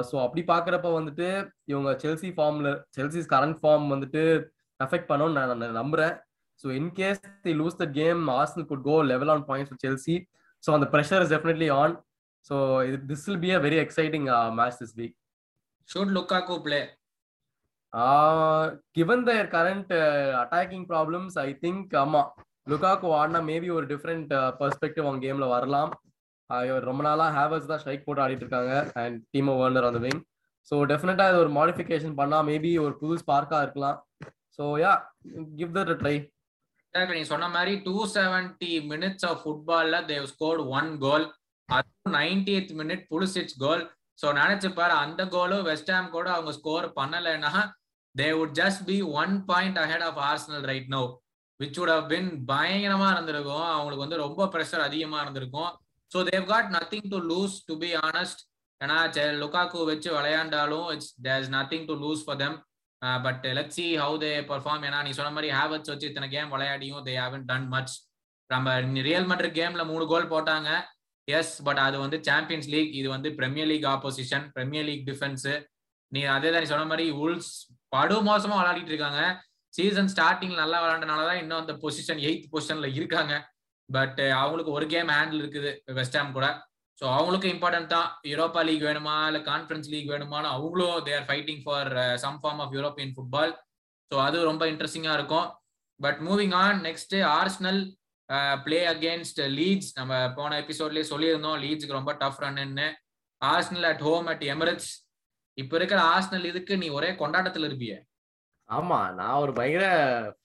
so 0.09 0.15
அப்படி 0.25 0.41
பாக்குறப்ப 0.53 0.87
வந்துட்டு 0.97 1.27
இவங்க 1.71 1.89
செல்சி 2.03 2.29
ஃபார்ம்ல 2.37 2.69
செல்சிஸ் 2.97 3.29
கரண்ட் 3.33 3.59
ஃபார்ம் 3.61 3.85
வந்துட்டு 3.93 4.23
அஃபெக்ட் 4.79 5.09
பண்ணும்னு 5.11 5.37
நான் 5.39 5.77
நம்புறேன். 5.81 6.15
So 6.61 6.67
in case 6.79 7.21
they 7.45 7.53
lose 7.61 7.77
the 7.83 7.85
game 7.99 8.21
Arsenal 8.39 8.67
could 8.71 8.83
go 8.89 8.95
level 9.11 9.31
on 9.33 9.45
points 9.49 9.71
with 9.73 9.85
Chelsea 9.85 10.15
so 10.63 10.71
அந்த 10.77 10.87
pressure 10.93 11.23
is 11.23 11.33
definitely 11.35 11.69
on 11.81 11.93
so 12.49 12.55
இது 12.87 12.97
this 13.11 13.25
will 13.27 13.41
be 13.45 13.51
a 13.57 13.59
very 13.65 13.79
exciting 13.85 14.27
match 14.59 14.77
this 14.81 14.95
week 14.99 15.15
should 15.89 16.13
Lukaku 16.17 16.57
play 16.67 16.79
given 18.95 19.25
their 19.27 19.49
current 19.53 19.93
attacking 20.41 20.85
problems 20.89 21.35
I 21.39 21.49
think 21.61 21.93
ஆமா 21.95 22.21
Lukaku 22.67 23.07
ஆடினா 23.17 23.39
maybe 23.49 23.67
ஒரு 23.69 23.85
different 23.85 24.31
perspective 24.59 25.03
uh, 25.03 25.07
அவங்க 25.07 25.23
கேம்ல 25.25 25.47
வரலாம். 25.47 25.91
Uh, 26.49 26.79
ரொம்ப 26.87 27.01
நாளா 27.03 27.25
ஹேவர்ஸ் 27.37 27.69
தான் 27.71 27.81
ஸ்ட்ரைக் 27.81 28.05
போட்டு 28.05 28.23
ஆடிட்டு 28.23 28.43
இருக்காங்க 28.45 28.73
அண்ட் 29.01 29.17
டீம் 29.31 29.51
வேர்னர் 29.61 29.89
அந்த 29.89 30.01
விங் 30.05 30.21
ஸோ 30.71 30.75
டெஃபினட்டா 30.91 31.25
இது 31.29 31.41
ஒரு 31.43 31.51
மாடிஃபிகேஷன் 31.51 32.15
பண்ணா 32.15 32.37
மேபி 32.43 32.71
ஒரு 32.85 32.95
புது 33.01 33.15
ஸ்பார்க்கா 33.23 33.57
இருக்கலாம். 33.61 33.97
So 34.59 34.65
ya 34.83 34.93
give 35.59 35.73
that 35.77 35.93
try 36.01 36.15
நீ 37.13 37.23
சொன்ன 37.23 37.47
மாதிரி 37.49 37.73
டூ 37.85 37.95
செவன்டி 38.11 38.73
மினிட்ஸ் 38.91 39.25
ஆஃப் 39.29 39.41
ஃபுட்பால்ல 39.43 39.97
தேவ் 40.05 40.25
ஸ்கோர்ட் 40.25 40.61
ஒன் 40.77 40.91
கோல் 40.97 41.25
அதுவும் 41.69 42.15
ninety 42.17 42.55
minute 42.73 43.03
Pulisic's 43.11 43.57
goal 43.63 43.83
so 44.21 44.27
நினைச்சு 44.33 44.69
பாரு 44.73 44.93
அந்த 44.97 45.21
கோலும் 45.33 45.65
வெஸ்ட் 45.69 45.91
கூட 46.11 46.27
அவங்க 46.31 46.51
ஸ்கோர் 46.51 46.85
பண்ணலைன்னா 46.99 47.51
they 48.15 48.27
would 48.39 48.55
just 48.61 48.83
be 48.89 48.97
one 49.21 49.33
point 49.51 49.79
ahead 49.83 50.05
of 50.09 50.19
Arsenal 50.31 50.65
right 50.71 50.89
no 50.95 51.03
which 51.59 51.77
would 51.81 51.93
have 51.95 52.05
been 52.13 52.29
பயங்கரமா 52.51 53.09
இருந்திருக்கும் 53.15 53.67
அவங்களுக்கு 53.73 54.05
வந்து 54.05 54.21
ரொம்ப 54.25 54.47
ப்ரெஷர் 54.53 54.83
அதிகமா 54.87 55.17
இருந்திருக்கும். 55.25 55.71
So 56.11 56.19
they've 56.31 56.45
got 56.53 56.69
nothing 56.77 57.09
to 57.13 57.19
lose 57.31 57.55
to 57.69 57.75
be 57.83 57.91
honest 58.07 58.41
ஏன்னா 58.81 58.97
லுக்காக்கு 59.41 59.85
வச்சு 59.91 60.09
விளையாண்டாலும் 60.17 60.87
it's 60.95 61.11
there 61.27 61.43
is 61.43 61.53
nothing 61.57 61.85
to 61.91 61.95
lose 62.05 62.23
for 62.25 62.39
them 62.43 62.57
but 63.25 63.45
let 63.57 63.75
see 63.77 63.85
how 64.01 64.17
they 64.23 64.31
perform 64.51 64.83
ஏன்னா 64.89 64.99
நீ 65.07 65.11
சொன்ன 65.19 65.33
மாதிரி 65.37 65.49
ஹேவர்ஸ் 65.59 65.91
வச்சு 65.93 66.09
இத்தனை 66.11 66.27
கேம் 66.35 66.51
விளையாடியும் 66.55 67.03
தே 67.07 67.15
ஹேவன் 67.21 67.45
டன் 67.51 67.67
மச் 67.75 67.93
நம்ம 68.49 68.73
ரியல் 69.07 69.29
மட்ரிட் 69.31 69.57
கேம்ல 69.59 69.83
மூணு 69.91 70.03
கோல் 70.11 70.31
போட்டாங்க. 70.33 70.69
எஸ் 71.27 71.53
பட் 71.67 71.79
அது 71.85 71.97
வந்து 72.03 72.17
சாம்பியன்ஸ் 72.27 72.67
லீக் 72.73 72.91
இது 72.99 73.07
வந்து 73.13 73.29
premier 73.37 73.69
league 73.71 73.87
opposition 73.93 74.43
premier 74.55 74.85
league 74.89 75.05
defence 75.07 75.45
நீ 76.11 76.21
அதே 76.33 76.49
தான் 76.51 76.63
நீ 76.63 76.69
சொன்ன 76.71 76.87
மாதிரி 76.91 77.05
உல்ஸ் 77.25 77.53
படு 77.95 78.15
மோசமா 78.29 78.55
விளையாடிட்டு 78.59 78.93
இருக்காங்க. 78.93 79.21
சீசன் 79.73 80.11
ஸ்டார்டிங் 80.13 80.55
நல்லா 80.61 80.77
விளையாண்டனாலதான் 80.83 81.41
இன்னும் 81.41 81.61
அந்த 81.61 81.73
பொசிஷன் 81.83 82.21
எயித் 82.27 82.47
பொசிஷன்ல 82.53 82.87
இருக்காங்க. 82.99 83.33
பட் 83.89 84.21
அவங்களுக்கு 84.41 84.71
ஒரு 84.77 84.85
கேம் 84.93 85.09
ஹேண்டில் 85.15 85.41
இருக்குது 85.43 85.71
வெஸ்ட் 85.97 86.17
ஹாம் 86.19 86.31
கூட. 86.37 86.47
ஸோ 86.99 87.05
அவங்களுக்கும் 87.15 87.53
இம்பார்ட்டன்ட் 87.55 87.91
தான். 87.93 88.07
யூரோப்பா 88.31 88.61
லீக் 88.67 88.85
வேணுமா? 88.87 89.15
இல்லை 89.29 89.41
கான்ஃபரன்ஸ் 89.49 89.89
லீக் 89.93 90.11
வேணுமான்னு 90.13 90.49
அவங்களும் 90.55 91.01
they 91.07 91.13
are 91.17 91.27
fighting 91.29 91.61
for 91.65 91.89
some 92.23 92.37
form 92.43 92.61
of 92.65 92.73
European 92.77 93.13
football 93.15 93.51
so 94.11 94.15
அது 94.27 94.37
ரொம்ப 94.49 94.63
இன்ட்ரெஸ்டிங்காக 94.71 95.17
இருக்கும். 95.19 95.47
But 95.99 96.19
moving 96.27 96.55
on 96.63 96.79
next 96.87 97.15
Arsenal 97.39 97.81
play 98.65 98.79
against 98.93 99.41
Leeds 99.57 99.91
நம்ம 99.97 100.13
போன 100.37 100.57
எபிசோட்லேயே 100.63 101.05
சொல்லியிருந்தோம் 101.11 101.57
லீட்ஸுக்கு 101.63 101.99
ரொம்ப 101.99 102.13
tough 102.21 102.41
run 102.43 102.87
Arsenal 103.41 103.87
at 103.91 104.03
home 104.07 104.27
at 104.33 104.45
Emirates 104.53 104.89
இப்போ 105.57 105.75
இருக்கிற 105.77 105.99
ஆர்ஸ்னல் 106.01 106.43
இதுக்கு 106.43 106.77
நீ 106.77 106.89
ஒரே 106.89 107.15
கொண்டாட்டத்தில் 107.15 107.63
இருப்பிய? 107.63 107.93
ஆமா 108.69 109.13
நான் 109.13 109.33
ஒரு 109.33 109.53
பயங்கர 109.53 109.85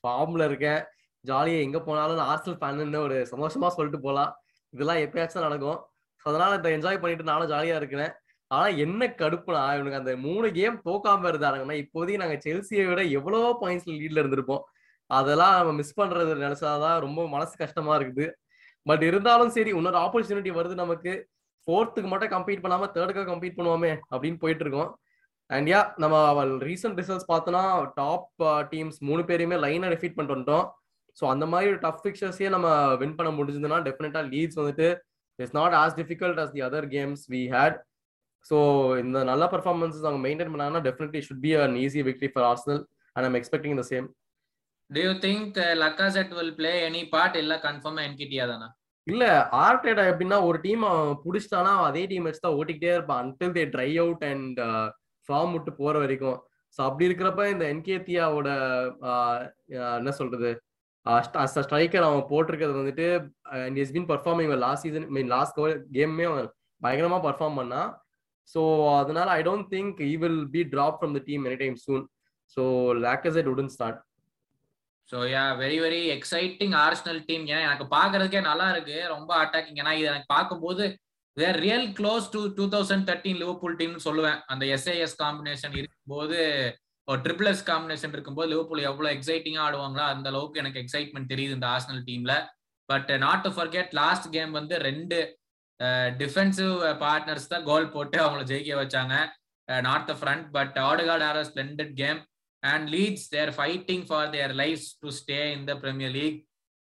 ஃபார்ம்ல 0.00 0.45
இருக்கேன். 0.45 0.81
ஜாலியா 1.26 1.61
எங்க 1.61 1.79
போனாலும் 1.81 2.29
ஆர்சல் 2.33 2.59
ஃபேன் 2.61 2.95
ஒரு 2.95 3.26
சந்தோஷமா 3.31 3.69
சொல்லிட்டு 3.69 4.00
போலாம். 4.00 4.31
இதெல்லாம் 4.71 4.97
எப்பயாச்சும் 4.97 5.47
நடக்கும். 5.49 5.81
அதனால 6.25 6.55
இதை 6.55 6.73
என்ஜாய் 6.79 7.00
பண்ணிட்டு 7.00 7.25
நானும் 7.25 7.50
ஜாலியா 7.50 7.76
இருக்கிறேன். 7.76 8.12
ஆனா 8.47 8.67
என்ன 8.67 9.07
கடுப்புனா 9.07 9.75
இவனுக்கு 9.75 9.99
அந்த 9.99 10.17
மூணு 10.17 10.52
கேம் 10.52 10.81
தோக்காம 10.85 11.29
இருந்தாருங்கன்னா 11.33 11.76
இப்போதைக்கு 11.83 12.23
நாங்க 12.23 12.38
செல்சியை 12.47 12.85
விட 12.88 13.02
எவ்வளவோ 13.02 13.50
பாயிண்ட்ஸ்ல 13.61 13.95
லீட்ல 14.00 14.23
இருந்திருப்போம். 14.23 14.62
அதெல்லாம் 15.07 15.57
நம்ம 15.57 15.73
மிஸ் 15.73 16.00
பண்றது 16.00 16.35
நினைச்சாதான் 16.47 16.99
ரொம்ப 16.99 17.29
மனசு 17.29 17.57
கஷ்டமா 17.57 17.97
இருக்குது. 17.97 18.26
பட் 18.83 19.02
இருந்தாலும் 19.02 19.50
சரி 19.50 19.71
இன்னொரு 19.71 19.99
ஆப்பர்ச்சுனிட்டி 19.99 20.52
வருது 20.59 20.75
நமக்கு. 20.75 21.12
ஃபோர்த்துக்கு 21.69 22.11
மட்டும் 22.12 22.33
கம்ப்ளீட் 22.35 22.64
பண்ணாம 22.64 22.88
தேர்டுக்காக 22.97 23.29
கம்ப்ளீட் 23.33 23.59
பண்ணுவோமே 23.59 23.93
அப்படின்னு 24.12 24.40
போயிட்டு 24.43 24.64
இருக்கோம் 24.67 24.90
அண்ட் 25.50 25.69
யா 25.73 25.81
நம்ம 26.02 26.17
அவள் 26.33 26.52
ரீசெண்ட் 26.69 26.99
ரிசல்ட்ஸ் 27.00 27.31
பார்த்தோன்னா 27.31 27.62
டாப் 28.00 28.29
டீம்ஸ் 28.73 28.99
மூணு 29.09 29.23
பேரையுமே 29.31 29.57
லைனை 29.64 29.88
டிஃபீட் 29.95 30.17
பண்ணிட்டு 30.17 30.37
வந்துட்டோம். 30.37 30.67
ஸோ 31.19 31.25
அந்த 31.35 31.45
மாதிரி 31.52 31.71
ஒரு 31.73 31.81
டஃப் 31.85 32.02
பிக்சர்ஸையே 32.05 32.50
நம்ம 32.55 32.69
வின் 33.00 33.17
பண்ண 33.19 33.31
முடிஞ்சதுன்னா 33.38 33.79
டெஃபினட்டா 33.88 34.21
லீட்ஸ் 34.33 34.59
வந்துட்டு 34.61 34.88
it's 35.38 35.57
not 35.59 35.75
as 35.81 35.97
difficult 36.00 36.40
as 36.43 36.52
the 36.57 36.62
other 36.69 36.87
games 36.95 37.23
we 37.35 37.40
had 37.55 37.79
so 38.47 38.59
இந்த 39.02 39.19
நல்ல 39.31 39.45
பர்ஃபார்மன்ஸஸ் 39.55 40.07
அவங்க 40.07 40.23
மெயின்டைன் 40.26 40.52
பண்ணாங்கன்னா 40.52 40.85
definitely 40.88 41.23
should 41.26 41.45
be 41.47 41.52
an 41.64 41.76
easy 41.85 42.02
victory 42.11 42.31
for 42.35 42.47
Arsenal 42.52 42.83
and 43.17 43.26
I'm 43.29 43.38
expecting 43.40 43.76
the 43.81 43.85
same 43.93 44.07
do 44.90 45.00
you 45.00 45.12
think 45.26 45.59
Lacazette 45.83 46.33
will 46.38 46.55
play 46.55 46.73
any 46.88 47.02
part 47.14 47.37
இல்ல 47.43 47.57
கன்ஃபார்மா 47.67 48.02
என்கிட்டியா 48.09 48.47
தானா? 48.52 48.69
இல்ல 49.07 49.25
ஆர்டேடா 49.64 50.02
எப்படின்னா 50.11 50.38
ஒரு 50.49 50.59
டீம் 50.64 50.83
புடிச்சிட்டானா 51.25 51.73
அதே 51.88 52.02
டீம் 52.11 52.26
வச்சு 52.28 52.42
தான் 52.45 52.57
ஓட்டிக்கிட்டே 52.59 52.92
இருப்பான் 52.97 53.21
until 53.23 53.54
they 53.57 53.62
dry 53.75 53.90
out 54.02 54.25
and 54.30 54.59
form 55.28 55.52
விட்டு 55.54 55.73
போற 55.80 55.95
வரைக்கும். 56.04 56.38
ஸோ 56.78 56.80
அப்படி 56.88 57.09
இருக்கிறப்ப 57.09 57.45
இந்த 57.52 57.64
என்கேத்தியாவோட 57.75 58.49
என்ன 59.99 60.12
சொல்றது? 60.21 60.50
ஸ்ட்ரைக்கர் 61.62 62.07
அவன் 62.09 62.28
போட்டிருக்கிறது 62.30 62.80
வந்துட்டு 62.80 63.07
and 63.64 63.78
is 63.83 63.92
been 63.95 64.09
performing 64.12 64.52
last 64.64 64.85
season 64.87 65.09
mean 65.16 65.30
last 65.35 65.59
கேமே 65.97 66.26
அவன் 66.30 66.49
பயங்கரமா 66.80 67.19
பர்ஃபார்ம் 67.28 67.59
பண்ணா 67.61 67.83
ஸோ 68.54 68.61
அதனால 69.00 69.28
I 69.38 69.40
don't 69.42 69.69
think 69.75 69.99
he 70.11 70.14
will 70.16 70.40
be 70.54 70.61
drop 70.75 70.99
from 70.99 71.14
the 71.16 71.23
team 71.28 71.45
any 71.49 71.59
time 71.62 71.76
soon 71.87 72.04
so 72.57 72.62
Lacazette 73.07 73.50
உடன் 73.52 73.73
start 73.75 73.99
so 75.11 75.19
yeah 75.35 75.45
very 75.62 75.79
very 75.85 76.02
exciting 76.17 76.75
Arsenal 76.87 77.23
team 77.29 77.45
ஏன்னா 77.52 77.62
எனக்கு 77.69 77.87
பார்க்கறதுக்கே 77.97 78.43
நல்லா 78.50 78.67
இருக்கு. 78.75 78.99
ரொம்ப 79.14 79.31
அட்டாக்கிங் 79.43 79.81
ஏன்னா 79.83 79.95
இது 80.00 80.07
எனக்கு 80.12 80.31
பார்க்கும்போது 80.37 80.85
they're 81.37 81.59
real 81.67 81.88
close 81.99 82.29
to 82.35 82.40
two 82.59 82.64
thousand 82.75 83.07
thirteen 83.09 83.40
Liverpool 83.43 83.76
டீம்னு 83.81 84.07
சொல்லுவேன். 84.09 84.38
அந்த 84.52 84.64
எஸ்ஏஎஸ் 84.76 85.17
காம்பினேஷன் 85.25 85.75
இருக்கும்போது 85.81 86.38
ஒரு 87.09 87.21
ட்ரிபிள் 87.26 87.50
எஸ் 87.52 87.67
காம்பினேஷன் 87.71 88.12
இருக்கும்போது 88.17 88.49
லிவர்பூல் 88.52 88.87
எவ்வளவு 88.90 89.14
எக்ஸைட்டிங்கா 89.17 89.62
ஆடுவாங்களோ 89.67 90.05
அந்த 90.14 90.26
அளவுக்கு 90.33 90.61
எனக்கு 90.62 90.83
எக்ஸைட்மெண்ட் 90.85 91.31
தெரியுது 91.33 91.57
இந்த 91.59 91.69
ஆர்ஸ்னல் 91.75 92.05
டீம்ல 92.09 92.35
but 92.88 93.11
not 93.26 93.45
to 93.47 93.50
forget 93.57 93.93
last 94.00 94.29
game 94.37 94.52
வந்து 94.59 94.75
ரெண்டு 94.88 95.19
டிஃபென்சிவ் 96.23 96.73
பார்ட்னர்ஸ் 97.05 97.52
தான் 97.52 97.67
கோல் 97.69 97.93
போட்டு 97.95 98.17
அவங்கள 98.25 98.43
ஜெயிக்க 98.50 98.81
வச்சாங்க. 98.83 99.14
Not 99.88 100.09
the 100.11 100.14
front 100.21 100.47
but 100.57 100.76
Odegaard 100.88 101.25
are 101.29 101.38
splendid 101.50 101.93
game 102.02 102.21
and 102.62 102.87
Leeds 102.95 103.26
they're 103.35 103.52
fighting 103.59 104.05
for 104.09 104.31
their 104.37 104.55
life 104.62 104.85
to 105.02 105.11
stay 105.21 105.40
in 105.57 105.67
the 105.71 105.75
Premier 105.83 106.14
League 106.19 106.38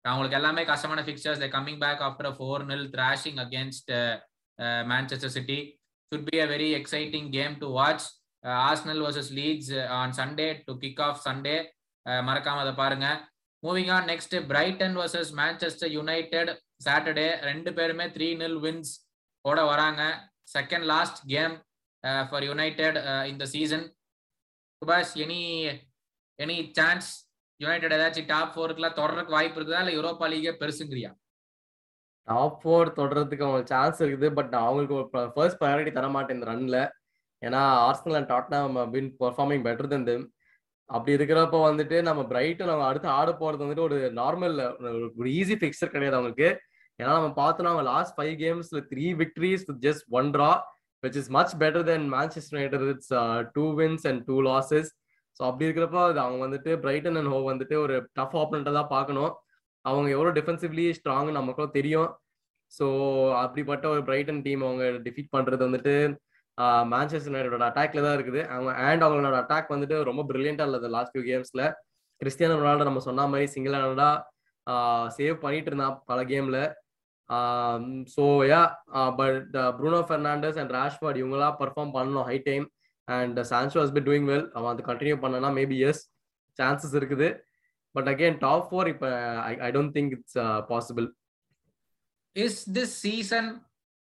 அவங்களுக்கு 0.05 0.37
எல்லாமே 0.39 0.61
கஷ்டமான 0.71 1.01
fixtures 1.07 1.41
they 1.43 1.49
coming 1.55 1.81
back 1.85 2.03
after 2.07 2.35
four 2.37 2.63
nil 2.71 2.85
thrashing 2.95 3.39
against 3.45 3.91
Manchester 4.91 5.33
City 5.37 5.59
should 6.11 6.27
be 6.29 6.37
a 6.45 6.47
very 6.53 6.69
exciting 6.79 7.27
game 7.37 7.55
to 7.63 7.69
watch 7.79 8.05
Arsenal 8.67 9.01
versus 9.05 9.31
Leeds 9.39 9.71
on 9.99 10.13
Sunday 10.19 10.47
to 10.67 10.73
kick 10.83 11.01
off 11.07 11.19
Sunday 11.25 11.55
மறக்காம 12.27 12.61
அதை 12.63 12.73
பாருங்க. 12.83 13.07
Moving 13.63 13.91
on 13.95 14.07
next 14.11 14.35
Brighton 14.51 14.95
versus 15.01 15.31
Manchester 15.41 15.91
United 15.97 16.51
Saturday 16.85 17.27
ரெண்டு 17.49 17.69
பேருமே 17.77 18.05
three 18.15 18.27
nil 18.41 18.59
wins 18.65 18.91
ஓட 19.45 19.59
வராங்க. 19.71 20.01
Second 20.55 20.85
last 20.93 21.19
game 21.33 21.55
for 22.29 22.45
United 22.49 22.97
இந்த 23.31 23.45
season 23.55 23.85
சுபாஷ் 24.81 25.13
any 25.25 25.39
any 26.39 26.57
chance 26.77 27.07
United 27.59 27.95
ஏதாச்சும் 27.97 28.27
டாப் 28.31 28.51
ஃபோருக்குலாம் 28.55 28.97
தொடர்றதுக்கு 28.99 29.35
வாய்ப்பு 29.37 29.57
இருக்குதா? 29.59 29.79
இல்லை 29.83 29.93
யூரோப்பா 29.97 30.25
லீகே 30.33 30.51
பெருசுங்கிறியா? 30.61 31.11
டாப் 32.27 32.57
ஃபோர் 32.61 32.89
தொடர்றதுக்கு 32.99 33.45
அவங்களுக்கு 33.45 33.73
சான்ஸ் 33.73 33.99
இருக்குது 34.03 34.29
பட் 34.37 34.53
அவங்களுக்கு 34.61 34.95
ஃபர்ஸ்ட் 35.35 35.59
ப்ரையாரிட்டி 35.61 35.91
தர 35.97 36.07
மாட்டேன் 36.15 36.37
இந்த 36.37 36.47
ரன்ல 36.51 36.77
ஏன்னா 37.41 37.61
Arsenal 37.87 38.17
and 38.19 38.31
Tottenham 38.33 38.59
been 38.95 39.09
performing 39.21 39.63
better 39.67 39.91
தந்து 39.93 40.15
அப்படி 40.89 41.11
இருக்கிறப்ப 41.17 41.57
வந்துட்டு 41.67 41.97
நம்ம 42.07 42.21
பிரைட்டன் 42.31 42.71
அவங்க 42.73 42.87
அடுத்து 42.89 43.07
ஆட 43.17 43.31
போறது 43.41 43.63
வந்துட்டு 43.63 43.87
ஒரு 43.87 43.97
நார்மல் 44.19 44.55
ஒரு 45.19 45.29
ஈஸி 45.39 45.55
பிக்சர் 45.63 45.93
கிடையாது 45.95 46.17
அவங்களுக்கு. 46.19 46.49
ஏன்னா 46.99 47.11
நம்ம 47.17 47.31
பார்த்தோம்னா 47.39 47.71
அவங்க 47.71 47.85
last 47.91 48.15
five 48.17 48.35
கேம்ஸ்ல 48.43 48.79
three 48.91 49.07
victories 49.21 49.65
with 49.69 49.81
just 49.87 50.05
one 50.19 50.29
draw 50.35 50.51
which 51.03 51.17
is 51.21 51.31
much 51.37 51.53
better 51.63 51.85
than 51.91 52.05
Manchester 52.15 52.57
United 52.57 52.87
it's 52.93 53.11
two 53.57 53.65
wins 53.79 54.05
and 54.11 54.21
two 54.29 54.37
losses 54.49 54.89
so 55.39 55.41
அப்படி 55.47 55.65
இருக்கிறப்ப 55.67 55.97
அது 56.09 56.19
அவங்க 56.25 56.39
வந்துட்டு 56.45 56.71
பிரைட்டன் 56.83 57.17
அண்ட் 57.19 57.31
ஹோ 57.33 57.39
வந்துட்டு 57.49 57.75
ஒரு 57.85 57.95
டஃப் 58.17 58.37
ஆப்பனண்ட்டை 58.43 58.71
தான் 58.77 58.93
பார்க்கணும். 58.93 59.33
அவங்க 59.85 60.07
எவ்வளோ 60.15 60.31
டிஃபென்சிவ்லி 60.37 60.85
ஸ்ட்ராங் 60.99 61.29
நமக்கும் 61.39 61.75
தெரியும். 61.75 62.09
ஸோ 62.73 62.85
அப்படிப்பட்ட 63.43 63.85
ஒரு 63.95 64.01
பிரைட்டன் 64.07 64.41
டீம் 64.47 64.63
அவங்க 64.67 64.85
டிஃபீட் 65.07 65.33
பண்ணுறது 65.35 65.61
வந்துட்டு 65.67 65.93
மேன்செஸ்டர் 66.93 67.31
யுனைடோட 67.31 67.65
அட்டாக்ல 67.69 68.03
தான் 68.05 68.15
இருக்குது. 68.17 68.41
அவங்க 68.53 68.71
அண்ட் 68.87 69.05
அவங்களோட 69.07 69.35
அட்டாக் 69.41 69.73
வந்துட்டு 69.75 69.97
ரொம்ப 70.09 70.21
பிரில்லியண்டாக 70.29 70.69
இல்லை 70.69 70.89
லாஸ்ட் 70.95 71.13
ஃபியூ 71.13 71.25
கேம்ஸில் 71.29 71.65
கிறிஸ்டியானோ 72.21 72.57
ரொனால்டோ 72.61 72.87
நம்ம 72.89 73.03
சொன்ன 73.07 73.27
மாதிரி 73.33 73.47
சிங்கிள் 73.55 73.75
ஹேண்டா 73.77 74.09
சேவ் 75.17 75.35
பண்ணிட்டு 75.43 75.69
இருந்தான் 75.71 75.97
பல 76.11 76.19
கேமில் 76.31 76.61
so 78.15 78.23
yeah 78.51 78.61
but 79.17 79.55
Bruno 79.77 80.01
Fernandes 80.09 80.59
and 80.61 80.71
Rashford 80.71 81.21
இவங்களாம் 81.21 81.57
பெர்ஃபார்ம் 81.61 81.93
பண்ணணும் 81.97 82.27
high 82.29 82.37
time 82.37 82.65
and 83.07 83.39
Sancho 83.51 83.79
has 83.83 83.95
been 83.97 84.03
doing 84.09 84.27
well 84.31 84.47
அவன் 84.53 84.71
அது 84.73 84.83
கண்டினியூ 84.91 85.17
பண்ணனா 85.23 85.51
மேபி 85.59 85.77
எஸ் 85.89 86.03
சான்சஸ் 86.59 86.95
இருக்குது. 86.99 87.27
பட் 87.95 88.09
அகெயின் 88.13 88.37
டாப் 88.37 88.65
ஃபோர் 88.69 88.87
இப்போ 88.87 89.09
I 89.67 89.71
don't 89.71 89.93
think 89.97 90.11
it's 90.11 90.37
possible 90.69 91.07
is 92.35 92.71
this 92.71 92.95
season 93.01 93.49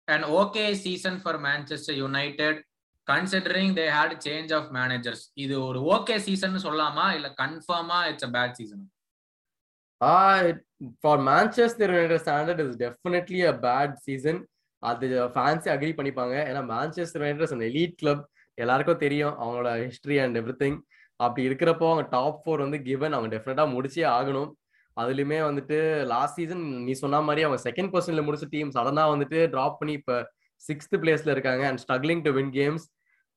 and 0.09 0.25
okay 0.25 0.64
season 0.85 1.19
for 1.23 1.38
Manchester 1.41 1.95
United 1.95 2.61
considering 3.07 3.71
they 3.75 3.87
had 3.91 4.12
change 4.26 4.50
of 4.55 4.69
managers 4.73 5.25
இது 5.35 5.55
ஒரு 5.69 5.79
okay 5.97 6.17
season 6.19 6.64
சொல்லலாமா 6.67 7.07
இல்ல 7.14 7.29
கன்ஃபார்மா 7.43 7.99
it's 8.11 8.26
a 8.29 8.33
bad 8.38 8.50
season 8.61 8.81
for 11.02 11.21
Manchester 11.30 11.92
United 11.94 12.23
standard 12.26 12.62
is 12.64 12.78
definitely 12.85 13.40
a 13.50 13.54
bad 13.66 13.94
season 14.06 14.40
அது 14.82 15.06
ஃபேன்ஸே 15.35 15.71
agree 15.75 15.92
பண்ணிப்பாங்க. 15.99 16.37
ஏன்னா 16.50 16.62
Manchester 16.73 17.23
United 17.25 17.54
an 17.56 17.66
elite 17.71 17.94
club 18.00 18.25
எல்லாருக்கும் 18.59 19.02
தெரியும் 19.04 19.35
அவங்களோட 19.42 19.71
ஹிஸ்ட்ரி 19.85 20.16
அண்ட் 20.23 20.38
எவ்ரி 20.40 20.54
திங் 20.62 20.78
அப்படி 21.21 21.42
இருக்கிறப்போ 21.49 21.87
அவங்க 21.90 22.04
டாப் 22.16 22.40
ஃபோர் 22.42 22.64
வந்து 22.64 22.78
கிவன் 22.88 23.14
அவங்க 23.16 23.30
டெஃபினட்டா 23.35 23.64
முடிச்சே 23.75 24.04
ஆகணும். 24.16 24.50
அதுலயுமே 24.97 25.38
வந்துட்டு 25.49 25.76
லாஸ்ட் 26.12 26.38
சீசன் 26.38 26.64
நீ 26.87 26.92
சொன்ன 27.02 27.21
மாதிரி 27.28 27.44
அவங்க 27.47 27.61
செகண்ட் 27.68 27.92
பொசிஷன்ல 27.92 28.23
முடிச்ச 28.26 28.47
டீம் 28.54 28.73
சடனா 28.76 29.04
வந்துட்டு 29.12 29.38
டிராப் 29.52 29.78
பண்ணி 29.80 29.94
இப்ப 30.00 30.16
சிக்ஸ்த் 30.62 30.97
பிளேஸ்ல 31.02 31.35
இருக்காங்க 31.35 31.62
and 31.68 31.82
struggling 31.85 32.23
to 32.26 32.32
win 32.38 32.50
games 32.59 32.85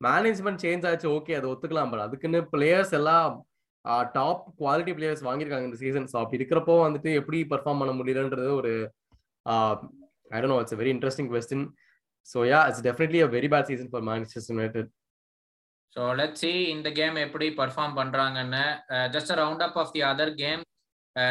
management 0.01 0.63
change 0.65 0.87
ஆச்சு. 0.89 1.07
ஓகே 1.17 1.35
அதை 1.39 1.47
ஒத்துக்கலாம். 1.51 1.91
பட் 1.91 2.05
அதுக்குன்னு 2.07 2.41
பிளேயர்ஸ் 2.53 2.93
எல்லாம் 2.99 3.35
டாப் 4.13 4.43
குவாலிட்டி 4.59 4.93
பிளேயர்ஸ் 4.97 5.25
வாங்கியிருக்காங்க 5.27 5.69
இந்த 5.69 5.79
சீசன் 5.83 6.09
ஸோ 6.11 6.17
அப்படி 6.21 6.39
இருக்கிறப்போ 6.39 6.75
வந்துட்டு 6.85 7.11
எப்படி 7.13 7.39
பர்ஃபார்ம் 7.51 7.81
பண்ண 7.81 7.93
முடியலன்றது 7.93 8.51
ஒரு 8.59 8.71
I 10.31 10.39
don't 10.39 10.53
know 10.53 10.59
it's 10.59 10.77
very 10.81 10.93
interesting 10.95 11.31
question 11.33 11.65
so 12.27 12.39
yeah 12.49 12.59
it's 12.69 12.85
definitely 12.87 13.19
a 13.21 13.29
very 13.35 13.49
bad 13.53 13.69
season 13.71 13.91
for 13.91 14.05
Manchester 14.09 14.53
United 14.53 14.89
so 15.95 16.05
let 16.15 16.37
see 16.37 16.51
இந்த 16.71 16.89
கேம் 16.91 17.17
எப்படி 17.25 17.47
பர்ஃபார்ம் 17.59 17.97
பண்ணுறாங்கன்னு 17.97 18.63
just 19.13 19.33
round 19.41 19.65
up 19.67 19.77
of 19.77 19.93
the 19.93 20.01
other 20.03 20.33
game 20.35 20.63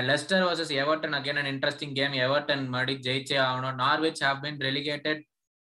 Leicester 0.05 0.45
versus 0.47 0.73
Everton 0.83 1.17
again 1.19 1.39
and 1.41 1.51
interesting 1.53 1.95
game 1.95 2.15
Everton 2.27 2.63
மறுபடி 2.69 2.95
ஜெயிச்சே 3.07 3.39
ஆகணும். 3.49 3.77
Norwich 3.77 4.23
have 4.23 4.39
been 4.41 4.61
relegated 4.61 5.21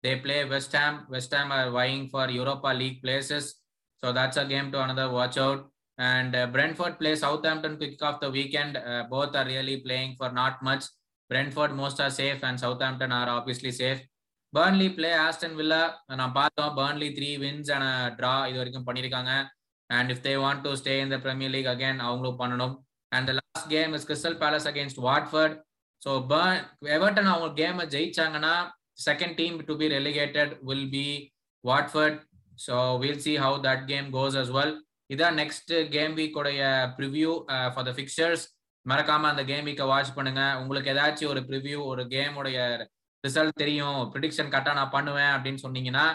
they 0.04 0.14
play 0.24 0.38
West 0.54 0.78
Ham 0.78 0.98
West 1.10 1.36
Ham 1.36 1.52
are 1.52 1.70
vying 1.78 2.08
for 2.12 2.32
Europa 2.32 2.72
League 2.78 2.98
places 3.04 3.50
so 4.04 4.10
that's 4.18 4.40
a 4.40 4.46
game 4.46 4.70
to 4.74 4.78
another 4.78 5.14
watch 5.18 5.40
out 5.40 5.64
and 5.99 6.37
Brentford 6.55 6.99
play 6.99 7.11
Southampton 7.47 7.79
kick 7.81 8.05
off 8.09 8.21
the 8.23 8.29
weekend 8.37 8.77
both 9.11 9.37
are 9.39 9.49
really 9.49 9.77
playing 9.85 10.15
for 10.19 10.35
not 10.35 10.61
much 10.63 10.87
Brentford 11.31 11.75
most 11.75 12.03
are 12.05 12.15
safe 12.19 12.43
and 12.45 12.61
Southampton 12.89 13.15
are 13.19 13.31
obviously 13.35 13.73
safe 13.81 14.03
Burnley 14.53 14.89
play 14.97 15.11
Aston 15.19 15.57
Villa 15.59 15.83
நான் 16.17 16.37
பார்த்தோம் 16.39 16.73
Burnley 16.79 17.09
three 17.19 17.31
wins 17.43 17.71
and 17.77 17.91
draw 18.19 18.35
இது 18.49 18.59
வரைக்கும் 18.59 18.87
பண்ணியிருக்காங்க 18.89 19.33
and 19.91 20.11
if 20.15 20.25
they 20.25 20.33
want 20.43 20.63
to 20.67 20.73
stay 20.81 20.95
in 21.01 21.13
the 21.15 21.19
Premier 21.19 21.55
League 21.55 21.71
again 21.73 22.01
அவங்களும் 22.01 22.41
பண்ணணும் 22.43 22.75
and 23.13 23.31
last 23.39 23.69
game 23.71 23.95
is 23.95 24.07
Crystal 24.11 24.39
Palace 24.43 24.69
against 24.71 25.01
Watford 25.07 25.57
so 26.03 26.13
Burnley 26.31 26.61
Everton 26.95 27.31
அவங்க 27.33 27.49
கேமை 27.61 27.85
ஜெயிச்சாங்கன்னா 27.95 28.55
second 29.07 29.37
team 29.37 29.57
to 29.69 29.75
be 29.81 29.87
relegated 29.95 30.53
will 30.63 30.89
be 30.91 31.07
Watford 31.65 32.19
so 32.59 32.77
we'll 33.03 33.21
see 33.21 33.35
how 33.45 33.59
that 33.67 33.85
game 33.87 34.09
goes 34.15 34.39
as 34.43 34.53
well 34.57 34.75
இதான் 35.14 35.38
next 35.42 35.74
game 35.96 36.14
week 36.20 36.38
உடைய 36.42 36.62
preview 36.98 37.32
for 37.74 37.88
the 37.90 37.92
fixtures 37.98 38.46
மறக்காம 38.86 39.28
அந்த 39.32 39.44
game 39.52 39.66
வீக்கை 39.68 39.86
watch 39.92 40.16
பண்ணுங்க. 40.18 40.44
உங்களுக்கு 40.62 40.92
ஏதாச்சும் 40.94 41.32
ஒரு 41.34 41.42
ப்ரிவ்யூ 41.50 41.78
ஒரு 41.92 42.04
கேமுடைய 42.14 42.58
ரிசல்ட் 43.24 43.62
தெரியும் 43.64 44.00
ப்ரிடிக்ஷன் 44.14 44.52
கரெக்டாக 44.54 44.80
நான் 44.80 44.96
பண்ணுவேன் 44.96 45.34
அப்படின்னு 45.36 45.64
சொன்னீங்கன்னா 45.66 46.06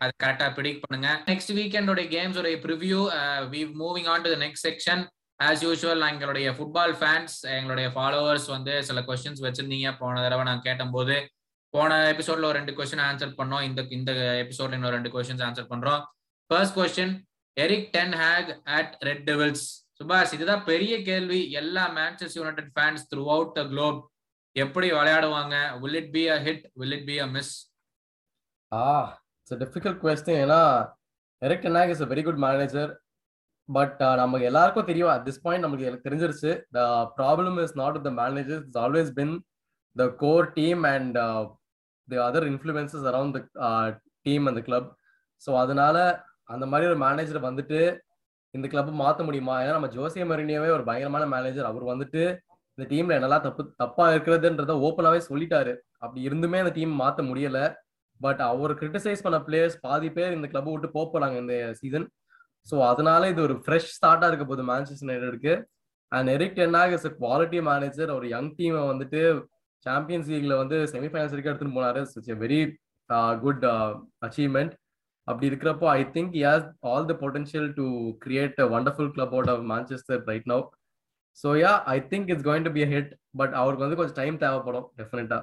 அது 0.00 0.12
கரெக்டாக 0.22 0.50
ப்ரிடிக் 0.56 0.82
பண்ணுங்க. 0.84 1.08
நெக்ஸ்ட் 1.30 1.52
வீக்கெண்டோடைய 1.58 2.06
கேம்ஸ் 2.16 2.38
உடைய 2.42 2.58
preview 2.66 2.98
we 3.52 3.60
moving 3.82 4.08
on 4.12 4.24
to 4.26 4.30
the 4.34 4.38
next 4.44 4.66
section 4.68 5.02
as 5.48 5.62
usual 5.66 6.04
எங்களுடைய 6.12 6.48
ஃபுட்பால் 6.56 6.94
ஃபேன்ஸ் 7.00 7.34
எங்களுடைய 7.58 7.88
ஃபாலோவர்ஸ் 7.96 8.48
வந்து 8.54 8.72
சில 8.88 9.00
கொஸ்டின்ஸ் 9.08 9.44
வச்சிருந்தீங்க. 9.46 9.90
போன 10.00 10.22
தடவை 10.24 10.44
நான் 10.50 10.64
கேட்டபோது 10.68 11.16
போன 11.74 11.98
எபிசோட்ல 12.12 12.48
ஒரு 12.50 12.58
ரெண்டு 12.60 12.72
கொஸ்டின் 12.78 13.04
ஆன்சர் 13.08 13.34
பண்ணோம். 13.40 13.64
இந்த 13.68 13.80
இந்த 13.98 14.12
எபிசோட்ல 14.44 14.78
இன்னும் 14.78 14.94
ரெண்டு 14.96 15.12
கொஸ்டின்ஸ் 15.14 15.44
ஆன்சர் 15.48 15.70
பண்றோம். 15.72 16.00
First 16.50 16.76
question 16.78 17.14
Erik 17.62 17.90
ten 17.96 18.14
Hag 18.22 18.50
at 18.78 18.92
Red 19.08 19.24
Devils 19.30 19.64
சுபாஷ் 19.98 20.34
இதுதான் 20.36 20.62
பெரிய 20.70 20.94
கேள்வி. 21.08 21.40
எல்லா 21.60 21.84
Manchester 21.98 22.40
United 22.40 22.70
fans 22.76 23.02
throughout 23.34 23.52
the 23.58 23.62
globe 23.72 23.98
எப்படி 24.56 24.88
விளையாடுவாங்க? 24.98 25.56
Will 25.82 25.98
it 26.02 26.12
be 26.16 26.22
a 26.34 26.38
hit 26.46 26.64
will 26.80 26.96
it 26.98 27.06
be 27.10 27.16
a 27.24 27.28
miss 27.36 27.52
ah 28.72 28.86
it's 29.40 29.60
difficult 29.64 30.00
question 30.04 30.40
ஏன்னா 30.44 30.62
Erik 31.42 31.64
ten Hag 31.66 31.92
is 31.94 32.02
a 32.06 32.08
very 32.12 32.22
good 32.28 32.42
manager 32.46 32.90
but 33.68 34.00
நமக்கு 34.20 34.48
எல்லாருக்கும் 34.50 34.88
தெரியும். 34.90 35.10
அட் 35.14 35.26
திஸ் 35.28 35.42
பாயிண்ட் 35.44 35.64
நமக்கு 35.66 35.86
எனக்கு 35.88 36.06
தெரிஞ்சிருச்சு. 36.08 36.52
The 36.76 36.80
problem 37.18 37.58
is 37.64 37.76
not 37.82 37.98
the 38.06 38.12
manager 38.22 38.60
it's 38.64 38.80
always 38.84 39.12
been 39.18 39.34
the 39.96 40.06
core 40.22 40.48
team 40.58 40.82
and 40.94 41.18
the 42.08 42.18
other 42.28 42.46
influences 42.52 43.06
around 43.10 43.36
the 43.38 43.70
team 44.26 44.46
அந்த 44.50 44.62
club 44.68 44.88
so 45.42 45.50
அதனால 45.64 45.96
அந்த 46.50 46.64
மாதிரி 46.70 46.88
ஒரு 46.90 46.98
மேனேஜர் 47.04 47.46
வந்துட்டு 47.48 47.78
இந்த 48.54 48.66
கிளப் 48.70 48.92
மாற்ற 49.02 49.20
முடியுமா? 49.26 49.56
ஏன்னா 49.64 49.74
நம்ம 49.78 49.90
ஜோசிய 49.96 50.24
மரினியாவே 50.30 50.70
ஒரு 50.76 50.84
பயங்கரமான 50.88 51.26
மேனேஜர் 51.34 51.68
அவர் 51.70 51.84
வந்துட்டு 51.92 52.22
இந்த 52.78 52.84
டீம்ல 52.92 53.16
என்னெல்லாம் 53.18 53.44
தப்பு 53.46 53.62
தப்பா 53.82 54.04
இருக்கிறதுன்றத 54.14 54.74
ஓப்பனாவே 54.86 55.20
சொல்லிட்டாரு. 55.30 55.72
அப்படி 56.04 56.20
இருந்துமே 56.28 56.60
அந்த 56.62 56.72
டீம் 56.78 56.94
மாற்ற 57.02 57.22
முடியல. 57.30 57.58
பட் 58.20 58.40
அவர் 58.50 58.72
கிரிட்டிசைஸ் 58.80 59.22
பண்ண 59.24 59.36
பிளேயர்ஸ் 59.46 59.76
பாதி 59.84 60.08
பேர் 60.16 60.34
இந்த 60.38 60.46
கிளப் 60.52 60.72
விட்டு 60.72 60.88
போக 60.96 61.06
போறாங்க 61.12 61.36
இந்த 61.42 61.54
சீசன் 61.80 62.06
ஸோ 62.66 62.76
அதனால 62.88 63.28
இது 63.32 63.40
ஒரு 63.46 63.54
ஃப்ரெஷ் 63.64 63.92
ஸ்டார்ட்டா 63.96 64.28
இருக்க 64.30 64.44
போகுது 64.44 64.64
Manchester 64.70 65.06
யுனைடெடுக்கு 65.08 65.52
and 66.12 66.30
Erik 66.34 66.58
ten Hag 66.58 66.94
is 66.96 67.06
quality 67.22 67.60
manager 67.70 68.10
ஒரு 68.16 68.26
யங் 68.34 68.52
டீமை 68.58 68.82
வந்துட்டு 68.90 69.20
சாம்பியன்ஸ் 69.86 70.28
லீக்ல 70.32 70.56
வந்து 70.62 70.76
செமிஃபைனல்ஸ் 70.92 71.32
வரைக்கும் 71.34 71.52
எடுத்துட்டு 71.52 71.76
போனாரு. 71.78 72.00
இட்ஸ் 72.16 72.42
வெரி 72.44 72.60
குட் 73.44 73.64
அச்சீவ்மெண்ட் 74.26 74.74
அப்படி 75.28 75.48
இருக்கிறப்போ 75.50 75.86
I 75.92 76.02
think 76.16 76.34
has 76.42 76.66
all 76.90 77.08
the 77.10 77.16
potential 77.22 77.70
to 77.78 77.86
create 78.24 78.60
a 78.64 78.68
wonderful 78.74 79.12
club 79.16 79.34
out 79.36 79.52
of 79.54 79.64
Manchester 79.72 80.22
right 80.30 80.48
now 80.52 80.64
so 81.38 81.50
yeah 81.62 81.72
I 81.94 81.98
think 82.12 82.30
it's 82.32 82.46
going 82.48 82.66
to 82.68 82.72
be 82.78 82.84
hit 82.94 83.10
but 83.40 83.54
அவருக்கு 83.60 83.84
வந்து 83.86 83.98
கொஞ்சம் 84.00 84.18
time 84.22 84.38
தேவைப்படும் 84.44 84.86
டெஃபினட்டா 85.00 85.38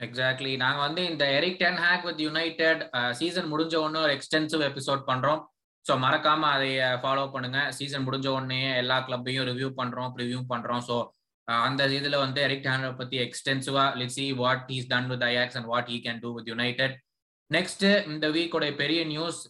exactly 0.00 0.52
நாங்க 0.64 0.80
வந்து 0.86 1.02
இந்த 1.12 1.24
Erik 1.38 1.60
ten 1.62 1.80
Hag 1.84 2.04
with 2.08 2.20
United 2.26 2.82
season 3.18 3.48
முடிஞ்ச 3.52 3.74
உடனே 3.84 4.00
ஒரு 4.06 4.12
எக்ஸ்டென்சிவ் 4.18 4.62
எபிசோட் 4.68 5.02
பண்றோம். 5.10 5.40
ஸோ 5.84 5.92
மறக்காம 6.04 6.48
அதை 6.56 6.70
ஃபாலோ 7.02 7.24
பண்ணுங்க. 7.34 7.58
சீசன் 7.78 8.04
முடிஞ்ச 8.06 8.26
உடனே 8.36 8.60
எல்லா 8.82 8.96
கிளப்பையும் 9.06 9.46
ரிவ்யூ 9.50 9.68
பண்றோம் 9.80 10.10
ப்ரிவியூ 10.16 10.40
பண்றோம். 10.52 10.82
ஸோ 10.88 10.96
அந்த 11.48 11.84
இதுல 11.98 12.16
வந்து 12.24 12.40
எரிக் 12.46 12.66
டேனர் 12.66 12.98
பத்தி 13.00 13.16
எக்ஸ்டென்சிவா 13.26 13.84
let 14.00 14.18
what 14.42 14.64
he's 14.72 14.90
done 14.92 15.08
with 15.12 15.24
Ajax 15.30 15.56
and 15.60 15.68
what 15.72 15.90
he 15.92 15.98
can 16.06 16.20
do 16.24 16.30
with 16.36 16.50
United 16.52 16.96
next 17.50 17.84
இந்த 18.12 18.26
வீக்கோட 18.36 18.66
பெரிய 18.82 19.00
news 19.12 19.40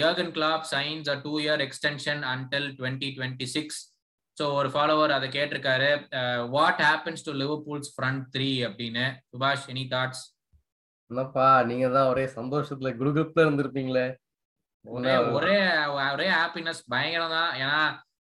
Jurgen 0.00 0.32
Klopp 0.36 0.64
signs 0.72 1.08
a 1.12 1.16
two 1.26 1.32
year 1.44 1.62
extension 1.66 2.22
until 2.32 2.68
twenty 2.78 3.08
twenty 3.16 3.46
six 3.54 3.78
so 4.36 4.46
ஒரு 4.58 4.68
follower 4.74 5.12
அதை 5.16 5.28
கேட்டிருக்காரு. 5.36 5.90
What 6.56 6.80
happens 6.88 7.24
to 7.28 7.32
Liverpool's 7.42 7.90
front 7.94 8.24
three 8.34 8.50
அப்படின்னு? 8.68 9.04
சுபாஷ் 9.30 9.66
any 9.72 9.84
thoughts 9.94 10.24
என்னப்பா 11.10 11.46
நீங்க 11.70 11.86
தான் 11.96 12.10
ஒரே 12.12 12.24
சந்தோஷத்துல 12.38 12.90
குடுகுப்ல 13.00 13.44
இருந்திருப்பீங்களே. 13.46 14.06
ஒரே 15.38 15.56
ஒரே 16.14 16.28
ஹாப்பினஸ் 16.38 16.82
பயங்கரம் 16.94 17.34
தான் 17.38 17.52
ஏன்னா 17.62 17.80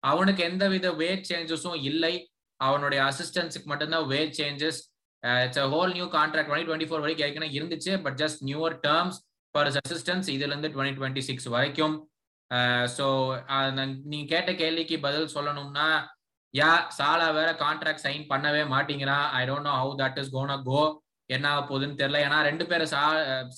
அவனுக்கு 0.03 0.41
எந்த 0.49 0.63
வித 0.73 0.87
வேட் 1.01 1.27
சேஞ்சஸும் 1.31 1.79
இல்லை. 1.89 2.13
அவனுடைய 2.59 2.99
அசிஸ்டன்ஸுக்கு 3.09 3.69
மட்டும்தான் 3.71 4.09
made 4.13 4.33
changes 4.39 4.79
it's 5.23 5.61
whole 5.73 5.93
new 5.97 6.07
contract 6.15 6.49
twenty 6.49 6.69
twenty 6.69 6.89
four 6.89 7.03
வரைக்கும் 7.03 7.27
ஏற்கனவே 7.27 7.57
இருந்துச்சு 7.57 7.91
but 8.05 8.17
just 8.21 8.41
newer 8.49 8.77
terms 8.87 9.19
for 9.55 9.69
assistants 9.73 10.29
இதுல 10.35 10.51
இருந்து 10.53 10.71
டுவெண்ட்டி 10.75 10.99
டுவெண்ட்டி 10.99 11.23
சிக்ஸ் 11.29 11.49
வரைக்கும் 11.57 11.95
uh, 12.51 12.83
ஸோ 12.97 13.05
uh, 13.53 13.69
நீங்க 14.11 14.25
கேட்ட 14.33 14.51
கேள்விக்கு 14.61 14.97
பதில் 15.05 15.33
சொல்லணும்னா 15.35 15.87
யா 16.53 16.71
சாலா 16.97 17.27
வேற 17.37 17.49
கான்ட்ராக்ட் 17.61 18.05
சைன் 18.05 18.23
பண்ணவே 18.31 18.63
மாட்டேங்கிறான் 18.73 19.27
I 19.39 19.41
don't 19.49 19.67
know 19.69 19.75
how 19.81 19.93
that 20.01 20.17
is 20.21 20.33
gonna 20.33 20.51
go 20.65 20.81
என்ன 21.29 21.45
ஆக 21.51 21.61
போகுதுன்னு 21.61 21.99
தெரியல. 21.99 22.21
ஏன்னா 22.25 22.37
ரெண்டு 22.47 22.63
பேரும் 22.69 22.91
சா 22.93 23.03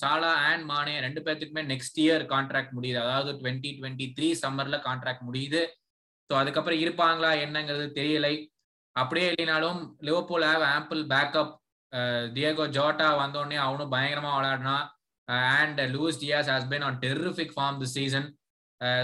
சாலா 0.02 0.32
அண்ட் 0.50 0.64
மானே 0.72 0.94
ரெண்டு 1.06 1.20
பேர்த்துக்குமே 1.24 1.64
நெக்ஸ்ட் 1.72 1.98
இயர் 2.04 2.24
கான்ட்ராக்ட் 2.34 2.76
முடியுது. 2.76 2.98
அதாவது 3.04 3.30
டுவெண்ட்டி 3.40 3.70
டுவெண்ட்டி 3.78 4.06
த்ரீ 4.16 4.28
சம்மர்ல 4.42 4.78
கான்ட்ராக்ட் 4.88 5.24
முடியுது. 5.28 5.62
ஸோ 6.30 6.34
அதுக்கப்புறம் 6.42 6.82
இருப்பாங்களா 6.84 7.30
என்னங்கிறது 7.44 7.86
தெரியலை. 8.00 8.34
அப்படியே 8.96 9.26
இல்லைனாலும் 9.30 9.78
Liverpool 10.06 10.46
have 10.48 10.64
ample 10.70 11.00
backup 11.12 11.52
Diego 12.36 12.64
Jota 12.76 13.08
வந்தோடனே 13.20 13.58
அவனும் 13.64 13.92
பயங்கரமா 13.94 14.32
விளையாடினா 14.36 14.76
and 15.52 15.80
Luis 15.94 16.20
Diaz 16.22 16.50
has 16.52 16.68
been 16.72 16.84
on 16.88 16.98
terrific 17.04 17.54
form 17.56 17.78
the 17.82 17.88
season 17.94 18.26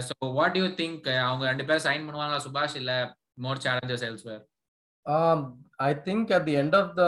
so 0.07 0.15
what 0.39 0.59
you 0.61 0.67
think 0.81 1.07
அவங்க 1.21 1.43
ரெண்டு 1.51 1.67
பேரும் 1.69 1.87
சைன் 1.87 2.07
பண்ணுவாங்களா 2.07 2.41
சுபாஷ்? 2.47 2.77
இல்ல 2.81 2.93
more 3.45 3.63
challenges 3.65 4.07
elsewhere 4.09 4.43
I 5.83 5.91
think 6.07 6.31
at 6.37 6.47
the 6.49 6.57
end 6.63 6.77
of 6.81 6.93
the 6.97 7.05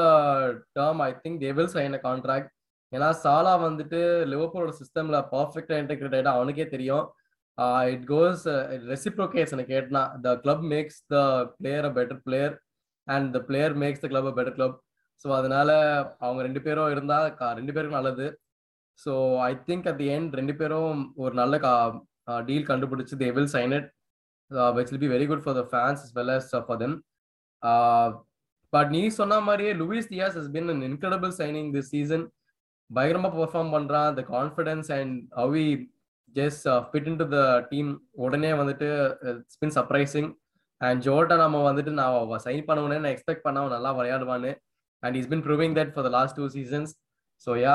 term 0.79 1.03
I 1.03 1.13
think 1.25 1.41
they 1.43 1.51
will 1.59 1.73
sign 1.75 1.97
a 1.99 2.03
contract 2.07 2.51
ஏன்னா 2.93 3.09
Salah 3.25 3.53
வந்துட்டு 3.63 3.99
லிவர்பூலோட 4.33 4.73
சிஸ்டம்ல 4.81 5.19
பர்ஃபெக்டா 5.33 5.77
இன்டெகிரேட் 5.83 6.17
ஆயிட்டா 6.17 6.33
அவனுக்கே 6.39 6.67
தெரியும். 6.73 7.07
இட் 7.93 8.05
கோஸ் 8.11 8.43
ரெசிப்ரோகேட்ஸ் 8.91 9.55
எனக்கு 9.55 9.75
கேட்டனா 9.75 10.03
the 10.25 10.35
club 10.43 10.65
makes 10.73 11.01
the 11.11 11.17
player 11.59 11.87
a 11.89 11.93
better 11.97 12.21
player 12.27 12.55
and 13.09 13.29
the 13.37 13.41
player 13.49 13.75
makes 13.83 14.03
the 14.05 14.09
club 14.13 14.29
a 14.31 14.35
better 14.39 14.57
club 14.59 14.77
so 15.25 15.29
அதனால 15.39 15.71
அவங்க 16.25 16.41
ரெண்டு 16.49 16.61
பேரும் 16.67 16.93
இருந்தால் 16.95 17.27
ரெண்டு 17.61 17.75
பேருக்கும் 17.75 17.99
நல்லது. 18.01 18.27
So 18.99 19.13
I 19.49 19.53
think 19.69 19.87
at 19.91 20.01
the 20.03 20.09
end 20.17 20.33
ரெண்டு 20.41 20.55
பேரும் 20.61 21.01
ஒரு 21.25 21.35
நல்ல 21.41 21.55
டீல் 22.49 22.69
கண்டுபிடிச்சி 22.71 23.15
they 23.23 23.29
will 23.37 23.53
sign 23.57 23.73
it 23.79 23.89
which 24.77 24.91
will 24.93 25.05
be 25.05 25.11
very 25.15 25.27
good 25.31 25.45
for 25.45 25.57
the 25.61 25.65
fans 25.73 26.03
is 26.05 26.15
well 26.19 26.31
as 26.37 26.47
for 26.67 26.81
them 26.83 26.97
but 28.73 28.91
நீ 28.97 29.01
சொன்ன 29.21 29.39
மாதிரியே 29.47 29.73
Luis 29.81 30.11
Diaz 30.13 30.37
has 30.39 30.53
been 30.55 30.69
an 30.73 30.85
incredible 30.89 31.33
signing 31.41 31.71
this 31.75 31.91
season 31.95 32.25
பயங்கரமா 32.91 33.31
perform 33.35 33.73
பண்றான். 33.77 34.11
The 34.19 34.23
confidence 34.35 34.89
and 34.99 35.17
AVI 35.45 35.65
just 36.37 36.67
fit 36.91 37.09
in 37.11 37.19
to 37.23 37.27
the 37.35 37.39
team 37.73 37.91
உடனே 38.27 38.53
வந்துட்டு 38.61 38.89
it's 39.31 39.59
been 39.63 39.75
surprising 39.79 40.29
and 40.89 41.01
Jota 41.07 41.37
நம்ம 41.45 41.63
வந்துட்டு 41.71 41.93
நான் 42.01 42.45
சைன் 42.47 42.65
பண்ண 42.69 42.99
நான் 42.99 43.15
எக்ஸ்பெக்ட் 43.15 43.45
பண்ண 43.47 43.61
அவன் 43.63 43.77
நல்லா 43.77 43.93
விளையாடுவான்னு. 43.99 44.53
And 45.03 45.17
is 45.21 45.31
been 45.33 45.45
proving 45.49 45.77
that 45.79 45.93
for 45.95 46.07
the 46.09 46.13
last 46.19 46.39
two 46.41 46.47
seasons 46.57 46.93
so 47.47 47.53
yeah 47.65 47.75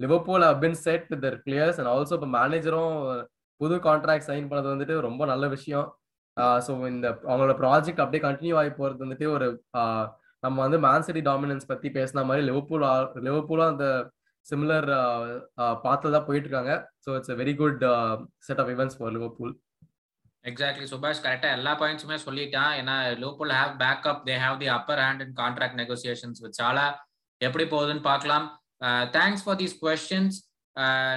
Liverpool 0.00 0.44
have 0.48 0.60
been 0.64 0.78
set 0.86 1.06
with 1.12 1.22
their 1.26 1.38
players 1.46 1.78
and 1.80 1.90
also 1.94 2.14
இப்போ 2.18 2.30
மேனேஜரும் 2.38 2.96
புது 3.60 3.76
கான்ட்ராக்ட் 3.88 4.28
சைன் 4.30 4.48
பண்ணது 4.50 4.68
வந்துட்டு 4.74 4.96
ரொம்ப 5.08 5.22
நல்ல 5.32 5.46
விஷயம். 5.56 5.88
Uh, 6.36 6.58
ஸோ 6.66 6.72
இந்த 6.90 7.06
அவங்களோட 7.28 7.54
ப்ராஜெக்ட் 7.62 8.00
அப்படியே 8.02 8.22
கண்டினியூ 8.26 8.56
ஆகி 8.60 8.70
போகிறது 8.76 9.00
வந்துட்டு 9.04 9.26
ஒரு 9.36 9.46
uh, 9.80 10.04
நம்ம 10.42 10.56
வந்து 10.64 10.78
மேன்சிட்டி 10.84 11.22
டாமினன்ஸ் 11.28 11.66
பற்றி 11.70 11.88
பேசின 11.96 12.22
மாதிரி 12.28 12.42
லிவர்பூல் 12.48 12.84
லிவர்பூலும் 13.26 13.70
அந்த 13.72 13.86
சிமிலர் 14.46 14.86
uh, 14.96 15.72
பாத்தில் 15.84 16.14
தான் 16.16 16.26
போயிட்டு 16.28 16.46
இருக்காங்க. 16.48 16.74
So 17.04 17.16
it's 17.18 17.34
very 17.42 17.54
good 17.62 17.82
set 18.48 18.60
of 18.64 18.70
events 18.74 18.98
for 18.98 19.12
Liverpool 19.16 19.52
exactly 20.44 20.86
சுபாஷ் 20.92 21.22
கரெக்டா 21.24 21.48
எல்லா 21.58 21.72
பாயிண்ட்ஸுமே 21.80 22.18
சொல்லிட்டான். 22.26 22.72
ஏன்னா 22.80 22.96
local 23.24 23.52
have 23.58 23.72
backup 23.84 24.20
they 24.28 24.36
have 24.44 24.58
the 24.62 24.68
upper 24.78 25.02
hand 25.04 25.22
in 25.24 25.34
contract 25.40 25.78
negotiations 25.82 26.42
with 26.44 26.58
Salah 26.60 26.86
எப்படி 27.40 27.64
போகுதுன்னு 27.72 28.04
பார்க்கலாம். 28.10 28.46
தேங்க்ஸ் 29.16 29.44
ஃபார் 29.46 29.58
தீஸ் 29.62 29.76
கொஸ்டின்ஸ் 29.84 30.38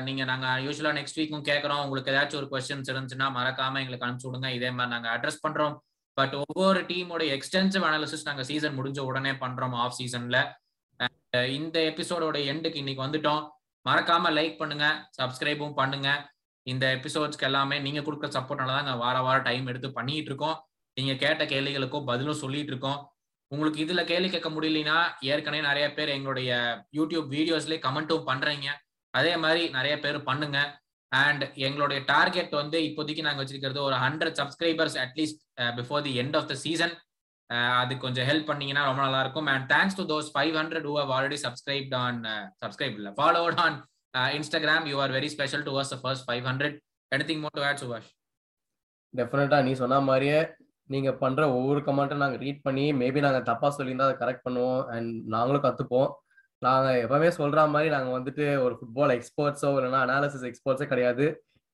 நீங்க 0.07 0.23
நாங்க 0.31 0.47
யூஸ்வலா 0.65 0.91
நெக்ஸ்ட் 0.97 1.19
வீக்கும் 1.19 1.45
கேட்கறோம் 1.49 1.81
உங்களுக்கு 1.85 2.11
ஏதாச்சும் 2.13 2.39
ஒரு 2.41 2.47
கொஸ்டின்ஸ் 2.53 2.89
இருந்துச்சுன்னா 2.91 3.27
மறக்காம 3.37 3.79
எங்களுக்கு 3.83 4.05
அனுப்பிச்சு 4.05 4.29
விடுங்க. 4.29 4.49
இதே 4.57 4.69
மாதிரி 4.77 4.93
நாங்க 4.95 5.09
அட்ரஸ் 5.15 5.43
பண்றோம். 5.45 5.75
பட் 6.17 6.33
ஒவ்வொரு 6.43 6.79
டீமோட 6.89 7.23
எக்ஸ்டென்சிவ் 7.35 7.85
அனாலிசிஸ் 7.89 8.27
நாங்க 8.29 8.43
சீசன் 8.49 8.77
முடிஞ்ச 8.79 8.99
உடனே 9.09 9.33
பண்றோம் 9.43 9.75
ஆஃப் 9.83 9.97
சீசன்ல 9.99 10.39
uh, 10.99 11.45
இந்த 11.57 11.77
எபிசோடோட 11.91 12.37
எண்டுக்கு 12.51 12.81
இன்னைக்கு 12.81 13.03
வந்துட்டோம். 13.05 13.43
மறக்காம 13.85 14.31
லைக் 14.37 14.57
பண்ணுங்க. 14.61 14.87
சப்ஸ்கிரைபும் 15.19 15.77
பண்ணுங்க. 15.79 16.09
இந்த 16.67 16.85
எபிசோட்ஸ்க்கு 16.97 17.47
எல்லாமே 17.49 17.77
நீங்க 17.85 18.01
கொடுக்குற 18.07 18.29
சப்போர்ட்னால 18.37 18.75
தான் 18.77 19.01
வார 19.03 19.17
வாரம் 19.27 19.47
டைம் 19.49 19.69
எடுத்து 19.71 19.89
பண்ணிட்டு 19.97 20.29
இருக்கோம். 20.31 20.57
நீங்க 20.97 21.13
கேட்ட 21.23 21.43
கேள்விகளுக்கும் 21.53 22.07
பதிலும் 22.09 22.41
சொல்லிட்டு 22.43 22.71
இருக்கோம். 22.73 22.99
உங்களுக்கு 23.51 23.79
இதுல 23.85 24.01
கேள்வி 24.11 24.29
கேட்க 24.29 24.49
முடியலனா 24.55 24.97
ஏற்கனவே 25.31 25.61
நிறைய 25.69 25.85
பேர் 25.97 26.15
எங்களுடைய 26.17 26.51
யூடியூப் 26.97 27.27
வீடியோஸ்லயே 27.37 27.79
கமெண்ட்டும் 27.85 28.27
பண்றீங்க. 28.29 28.67
அதே 29.13 29.33
மாதிரி 29.43 29.63
நிறைய 29.77 29.95
பேர் 30.03 30.19
பண்ணுங்க. 30.29 30.59
அண்ட் 31.11 31.43
எங்களுடைய 31.67 31.99
டார்கெட் 32.11 32.53
வந்து 32.59 32.77
இப்போதைக்கு 32.89 33.25
நாங்கள் 33.25 33.43
வச்சிருக்கிறது 33.43 33.79
ஒரு 33.87 33.97
hundred 34.03 34.37
subscribers 34.41 34.95
at least 35.05 35.41
before 35.79 36.03
the 36.05 36.13
end 36.21 36.37
of 36.39 36.49
the 36.51 36.55
season 36.65 36.93
அது 37.79 37.93
கொஞ்சம் 38.03 38.27
ஹெல்ப் 38.29 38.49
பண்ணீங்கன்னா 38.49 38.83
ரொம்ப 38.89 39.01
நல்லா 39.05 39.21
இருக்கும். 39.23 39.47
And 39.53 39.65
thanks 39.73 39.97
to 39.99 40.03
those 40.11 40.29
five 40.35 40.53
hundred 40.59 40.85
who 40.89 40.93
have 40.99 41.11
already 41.15 41.39
subscribe 41.45 41.95
on 42.03 42.19
subscribe 42.63 42.95
இல்லை 42.99 43.11
followed 43.17 43.59
on 43.65 43.77
Instagram 44.37 44.85
you 44.91 44.95
are 45.03 45.11
very 45.17 45.29
special 45.33 45.61
special 45.65 45.91
to 45.91 45.99
first 46.01 46.25
five 46.27 46.43
hundred 46.49 46.75
anything 47.29 47.41
more 47.43 47.53
to 47.57 47.63
add 47.67 47.79
Subhash? 47.81 48.07
டெஃபினட்டா 49.13 49.57
நீ 49.67 49.71
சொன்ன 49.81 49.99
மாதிரியே 50.09 50.39
நீங்க 50.89 51.09
பண்ற 51.21 51.41
ஒவ்வொரு 51.55 51.79
கமெண்ட்டும் 51.87 52.21
நாங்க 52.23 52.37
ரீட் 52.43 52.61
பண்ணி 52.65 52.85
மேபி 53.01 53.19
நாங்க 53.25 53.39
தப்பா 53.49 53.67
சொல்லியிருந்தா 53.77 54.07
அதை 54.07 54.15
கரெக்ட் 54.21 54.45
பண்ணுவோம் 54.47 54.81
அண்ட் 54.95 55.11
நாங்களும் 55.33 55.63
கத்துப்போம். 55.65 56.09
நாங்க 56.61 56.87
எப்பவுமே 57.03 57.29
சொல்ற 57.39 57.59
மாதிரி 57.73 57.89
நாங்க 57.95 58.09
வந்துட்டு 58.17 58.45
ஒரு 58.65 58.75
ஃபுட்பால் 58.79 59.13
எக்ஸ்பர்ட்ஸோ 59.17 59.69
இல்லைன்னா 59.77 60.01
அனாலிசிஸ் 60.05 60.45
எக்ஸ்பர்ட்ஸோ 60.49 60.87
கிடையாது. 60.93 61.25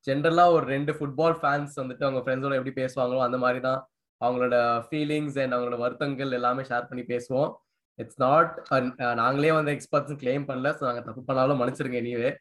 ஜென்ரலா 0.08 0.46
ஒரு 0.58 0.66
ரெண்டு 0.76 0.92
ஃபுட்பால் 0.98 1.38
ஃபேன்ஸ் 1.42 1.74
வந்துட்டு 1.82 2.06
அவங்க 2.08 2.22
ஃப்ரெண்ட்ஸோட 2.26 2.58
எப்படி 2.60 2.74
பேசுவாங்களோ 2.82 3.22
அந்த 3.28 3.40
மாதிரி 3.46 3.62
தான் 3.68 3.80
அவங்களோட 4.22 4.58
ஃபீலிங்ஸ் 4.88 5.40
அண்ட் 5.44 5.56
அவங்களோட 5.56 5.80
வருத்தங்கள் 5.86 6.38
எல்லாமே 6.40 6.64
ஷேர் 6.70 6.90
பண்ணி 6.92 7.06
பேசுவோம். 7.14 7.50
இட்ஸ் 7.98 8.20
நாட் 8.20 8.68
நாங்களே 9.16 9.52
வந்து 9.52 9.72
எக்ஸ்பர்ட்ஸ் 9.72 10.20
கிளைம் 10.24 10.48
பண்ணல 10.50 10.70
ஸோ 10.78 10.84
நாங்கள் 10.88 11.04
தப்பு 11.04 11.24
பண்ணாலும் 11.24 11.60
மன்னிச்சிருங்க 11.62 12.02
நீவே 12.08 12.32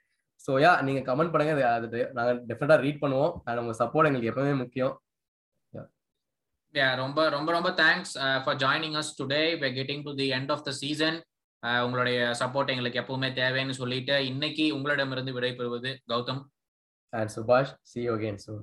ஸோ 0.47 0.55
யா 0.55 0.83
நீங்க 0.83 1.01
கமெண்ட் 1.01 1.31
பண்ணுங்க 1.31 1.81
அது- 1.81 2.13
நாங்கள் 2.13 2.45
டெஃபினட்டா 2.47 2.77
ரீட் 2.81 3.03
பண்ணுவோம். 3.03 3.33
அண்ட் 3.45 3.59
உங்க 3.59 3.85
சப்போர்ட் 3.85 4.07
எங்களுக்கு 4.07 4.31
எப்பவுமே 4.31 4.57
முக்கியம். 4.57 4.95
ரொம்ப 6.73 7.29
ரொம்ப 7.29 7.53
ரொம்ப 7.53 7.71
thanks 7.71 8.13
for 8.45 8.57
joining 8.57 8.97
us 9.01 9.13
today 9.23 9.41
we're 9.61 9.75
getting 9.79 10.03
to 10.03 10.15
the 10.15 10.31
end 10.31 10.51
of 10.53 10.65
the 10.65 10.71
season 10.71 11.17
உங்களுடைய 11.83 12.19
சப்போர்ட் 12.39 12.73
எங்களுக்கு 12.75 13.01
எப்பவுமே 13.01 13.29
தேவைன்னு 13.41 13.71
சொல்லிட்டு 13.71 14.27
இன்னைக்கு 14.27 14.75
உங்களிடமிருந்து 14.75 15.41
விடைபெறுவது 15.41 15.91
கௌதம். 16.09 16.43
அண்ட் 17.09 17.31
சுபாஷ் 17.37 17.73
சி 17.83 18.03
யூ 18.03 18.15
அகேன் 18.15 18.39
soon. 18.47 18.63